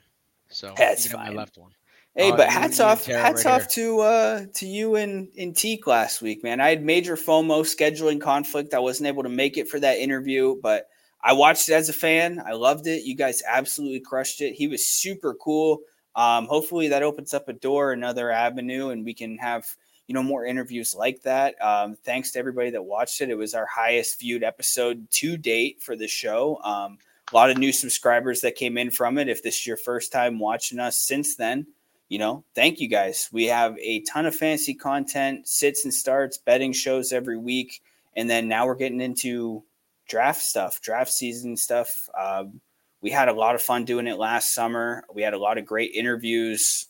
So 0.49 0.73
That's 0.77 1.05
you 1.05 1.11
got 1.11 1.25
fine. 1.25 1.33
my 1.33 1.39
left 1.41 1.57
one. 1.57 1.71
Hey, 2.15 2.31
Oh, 2.31 2.37
but 2.37 2.49
hats 2.49 2.79
off, 2.79 3.05
hats 3.05 3.45
right 3.45 3.61
off 3.61 3.67
to 3.69 3.99
uh 3.99 4.45
to 4.55 4.65
you 4.65 4.95
and 4.95 5.27
and 5.37 5.55
Teak 5.55 5.85
last 5.85 6.21
week, 6.21 6.43
man. 6.43 6.59
I 6.59 6.69
had 6.69 6.83
major 6.83 7.15
FOMO 7.15 7.61
scheduling 7.61 8.19
conflict. 8.19 8.73
I 8.73 8.79
wasn't 8.79 9.07
able 9.07 9.21
to 9.23 9.29
make 9.29 9.57
it 9.57 9.69
for 9.69 9.79
that 9.81 9.99
interview, 9.99 10.55
but 10.63 10.87
I 11.21 11.33
watched 11.33 11.69
it 11.69 11.73
as 11.73 11.89
a 11.89 11.93
fan. 11.93 12.41
I 12.43 12.53
loved 12.53 12.87
it. 12.87 13.03
You 13.03 13.15
guys 13.15 13.43
absolutely 13.47 13.99
crushed 13.99 14.41
it. 14.41 14.53
He 14.53 14.67
was 14.67 14.87
super 14.87 15.35
cool. 15.35 15.79
Um, 16.15 16.45
hopefully 16.47 16.87
that 16.87 17.03
opens 17.03 17.35
up 17.35 17.49
a 17.49 17.53
door, 17.53 17.91
another 17.91 18.31
avenue, 18.31 18.89
and 18.89 19.05
we 19.05 19.13
can 19.13 19.37
have 19.37 19.67
you 20.07 20.13
know 20.13 20.23
more 20.23 20.45
interviews 20.45 20.95
like 20.95 21.21
that. 21.23 21.61
Um, 21.61 21.95
thanks 22.03 22.31
to 22.31 22.39
everybody 22.39 22.71
that 22.71 22.83
watched 22.83 23.21
it. 23.21 23.29
It 23.29 23.37
was 23.37 23.53
our 23.53 23.65
highest 23.65 24.19
viewed 24.19 24.43
episode 24.43 25.09
to 25.11 25.37
date 25.37 25.81
for 25.81 25.95
the 25.95 26.07
show. 26.07 26.59
Um, 26.63 26.97
a 27.31 27.35
lot 27.35 27.49
of 27.49 27.57
new 27.57 27.73
subscribers 27.73 28.41
that 28.41 28.55
came 28.55 28.77
in 28.77 28.89
from 28.89 29.17
it. 29.17 29.27
If 29.27 29.43
this 29.43 29.57
is 29.57 29.67
your 29.67 29.77
first 29.77 30.13
time 30.13 30.39
watching 30.39 30.79
us 30.79 30.97
since 30.97 31.35
then, 31.35 31.67
you 32.07 32.19
know, 32.19 32.45
thank 32.55 32.79
you 32.79 32.87
guys. 32.87 33.29
We 33.33 33.45
have 33.45 33.77
a 33.79 34.01
ton 34.01 34.25
of 34.25 34.35
fantasy 34.35 34.73
content, 34.73 35.47
sits 35.47 35.83
and 35.83 35.93
starts, 35.93 36.37
betting 36.37 36.71
shows 36.71 37.11
every 37.11 37.37
week. 37.37 37.81
And 38.15 38.29
then 38.29 38.47
now 38.47 38.65
we're 38.65 38.75
getting 38.75 39.01
into 39.01 39.63
draft 40.07 40.41
stuff, 40.41 40.79
draft 40.81 41.11
season 41.11 41.57
stuff. 41.57 42.09
Um, 42.17 42.61
we 43.01 43.11
had 43.11 43.27
a 43.27 43.33
lot 43.33 43.55
of 43.55 43.61
fun 43.61 43.83
doing 43.83 44.07
it 44.07 44.17
last 44.17 44.53
summer. 44.53 45.03
We 45.13 45.21
had 45.21 45.33
a 45.33 45.37
lot 45.37 45.57
of 45.57 45.65
great 45.65 45.91
interviews, 45.93 46.87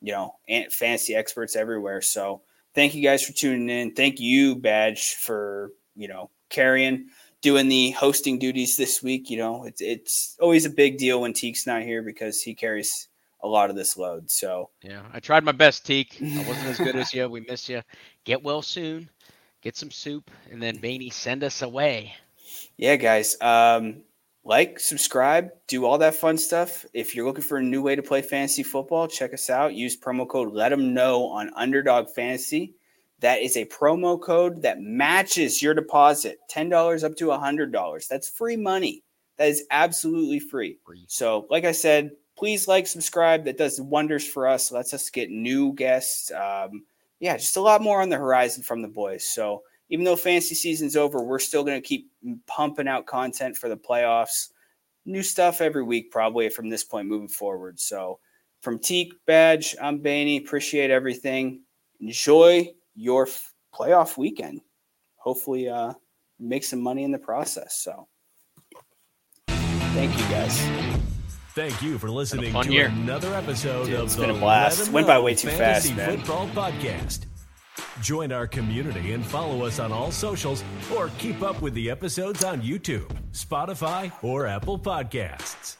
you 0.00 0.12
know, 0.12 0.34
fantasy 0.70 1.14
experts 1.14 1.56
everywhere. 1.56 2.00
So 2.00 2.42
thank 2.74 2.94
you 2.94 3.02
guys 3.02 3.22
for 3.22 3.32
tuning 3.32 3.68
in. 3.68 3.94
Thank 3.94 4.20
you, 4.20 4.56
Badge, 4.56 5.14
for, 5.14 5.72
you 5.96 6.08
know, 6.08 6.30
carrying, 6.48 7.08
doing 7.42 7.68
the 7.68 7.90
hosting 7.92 8.38
duties 8.38 8.76
this 8.76 9.02
week. 9.02 9.30
You 9.30 9.38
know, 9.38 9.64
it's, 9.64 9.80
it's 9.80 10.36
always 10.40 10.66
a 10.66 10.70
big 10.70 10.98
deal 10.98 11.20
when 11.20 11.32
Teek's 11.32 11.66
not 11.66 11.82
here 11.82 12.02
because 12.02 12.42
he 12.42 12.54
carries 12.54 13.08
a 13.42 13.48
lot 13.48 13.70
of 13.70 13.76
this 13.76 13.96
load. 13.96 14.30
So, 14.30 14.70
Yeah, 14.82 15.02
I 15.12 15.20
tried 15.20 15.44
my 15.44 15.52
best, 15.52 15.86
Teak. 15.86 16.18
I 16.22 16.44
wasn't 16.48 16.66
as 16.66 16.78
good 16.78 16.96
as 16.96 17.12
you. 17.14 17.28
We 17.28 17.40
miss 17.40 17.68
you. 17.68 17.82
Get 18.24 18.42
well 18.42 18.62
soon. 18.62 19.08
Get 19.62 19.76
some 19.76 19.90
soup, 19.90 20.30
and 20.50 20.62
then 20.62 20.78
Baney 20.78 21.12
send 21.12 21.44
us 21.44 21.60
away. 21.60 22.14
yeah, 22.78 22.96
guys, 22.96 23.36
um, 23.42 24.02
like, 24.44 24.80
subscribe, 24.80 25.50
do 25.66 25.84
all 25.84 25.98
that 25.98 26.14
fun 26.14 26.38
stuff. 26.38 26.86
If 26.94 27.14
you're 27.14 27.26
looking 27.26 27.44
for 27.44 27.58
a 27.58 27.62
new 27.62 27.82
way 27.82 27.94
to 27.94 28.02
play 28.02 28.22
fantasy 28.22 28.62
football, 28.62 29.06
check 29.06 29.34
us 29.34 29.50
out. 29.50 29.74
Use 29.74 29.98
promo 29.98 30.26
code 30.26 30.52
Let 30.52 30.70
Them 30.70 30.94
Know 30.94 31.26
on 31.26 31.50
Underdog 31.56 32.08
Fantasy. 32.08 32.74
That 33.20 33.40
is 33.40 33.56
a 33.58 33.66
promo 33.66 34.18
code 34.20 34.62
that 34.62 34.80
matches 34.80 35.60
your 35.60 35.74
deposit 35.74 36.38
$10 36.50 37.04
up 37.04 37.16
to 37.16 37.26
$100. 37.26 38.08
That's 38.08 38.28
free 38.30 38.56
money. 38.56 39.04
That 39.36 39.48
is 39.48 39.64
absolutely 39.70 40.40
free. 40.40 40.78
Free. 40.86 41.04
So, 41.08 41.46
like 41.50 41.64
I 41.64 41.72
said, 41.72 42.12
please 42.36 42.66
like, 42.66 42.86
subscribe. 42.86 43.44
That 43.44 43.58
does 43.58 43.80
wonders 43.80 44.26
for 44.26 44.48
us. 44.48 44.72
Lets 44.72 44.94
us 44.94 45.10
get 45.10 45.30
new 45.30 45.74
guests. 45.74 46.32
Um, 46.32 46.84
yeah, 47.20 47.36
just 47.36 47.58
a 47.58 47.60
lot 47.60 47.82
more 47.82 48.00
on 48.00 48.08
the 48.08 48.16
horizon 48.16 48.62
from 48.62 48.80
the 48.80 48.88
boys. 48.88 49.26
So, 49.26 49.62
even 49.90 50.04
though 50.04 50.16
fantasy 50.16 50.54
season's 50.54 50.96
over, 50.96 51.22
we're 51.22 51.38
still 51.38 51.64
going 51.64 51.80
to 51.80 51.86
keep 51.86 52.10
pumping 52.46 52.88
out 52.88 53.06
content 53.06 53.56
for 53.56 53.68
the 53.68 53.76
playoffs. 53.76 54.48
New 55.04 55.22
stuff 55.22 55.60
every 55.60 55.82
week, 55.82 56.10
probably 56.10 56.48
from 56.48 56.68
this 56.68 56.84
point 56.84 57.08
moving 57.08 57.28
forward. 57.28 57.78
So, 57.80 58.20
from 58.62 58.78
Teak 58.78 59.14
Badge, 59.26 59.74
I'm 59.80 60.00
Baney. 60.00 60.38
Appreciate 60.40 60.90
everything. 60.90 61.62
Enjoy 62.00 62.68
your 62.94 63.26
f- 63.26 63.52
playoff 63.74 64.16
weekend. 64.16 64.60
Hopefully, 65.16 65.68
uh, 65.68 65.94
make 66.38 66.64
some 66.64 66.80
money 66.80 67.02
in 67.04 67.10
the 67.10 67.18
process. 67.18 67.78
So, 67.82 68.06
thank 69.48 70.12
you 70.16 70.24
guys. 70.28 70.60
Thank 71.54 71.82
you 71.82 71.98
for 71.98 72.08
listening 72.10 72.52
to 72.52 72.70
year. 72.72 72.86
another 72.86 73.34
episode 73.34 73.86
Dude, 73.86 73.94
of 73.96 74.04
it's 74.04 74.14
the 74.14 74.20
been 74.22 74.30
a 74.30 74.38
blast. 74.38 74.78
Let 74.78 74.88
'em 74.88 74.94
Went 74.94 75.06
by 75.08 75.18
way 75.18 75.34
too 75.34 75.48
Fantasy 75.48 75.88
fast, 75.88 75.96
man. 75.96 76.18
Football 76.18 76.46
Podcast. 76.48 77.26
Join 78.00 78.32
our 78.32 78.46
community 78.46 79.12
and 79.12 79.24
follow 79.24 79.64
us 79.64 79.78
on 79.78 79.92
all 79.92 80.10
socials 80.10 80.64
or 80.94 81.10
keep 81.18 81.42
up 81.42 81.60
with 81.60 81.74
the 81.74 81.90
episodes 81.90 82.44
on 82.44 82.62
YouTube, 82.62 83.10
Spotify, 83.32 84.12
or 84.22 84.46
Apple 84.46 84.78
Podcasts. 84.78 85.79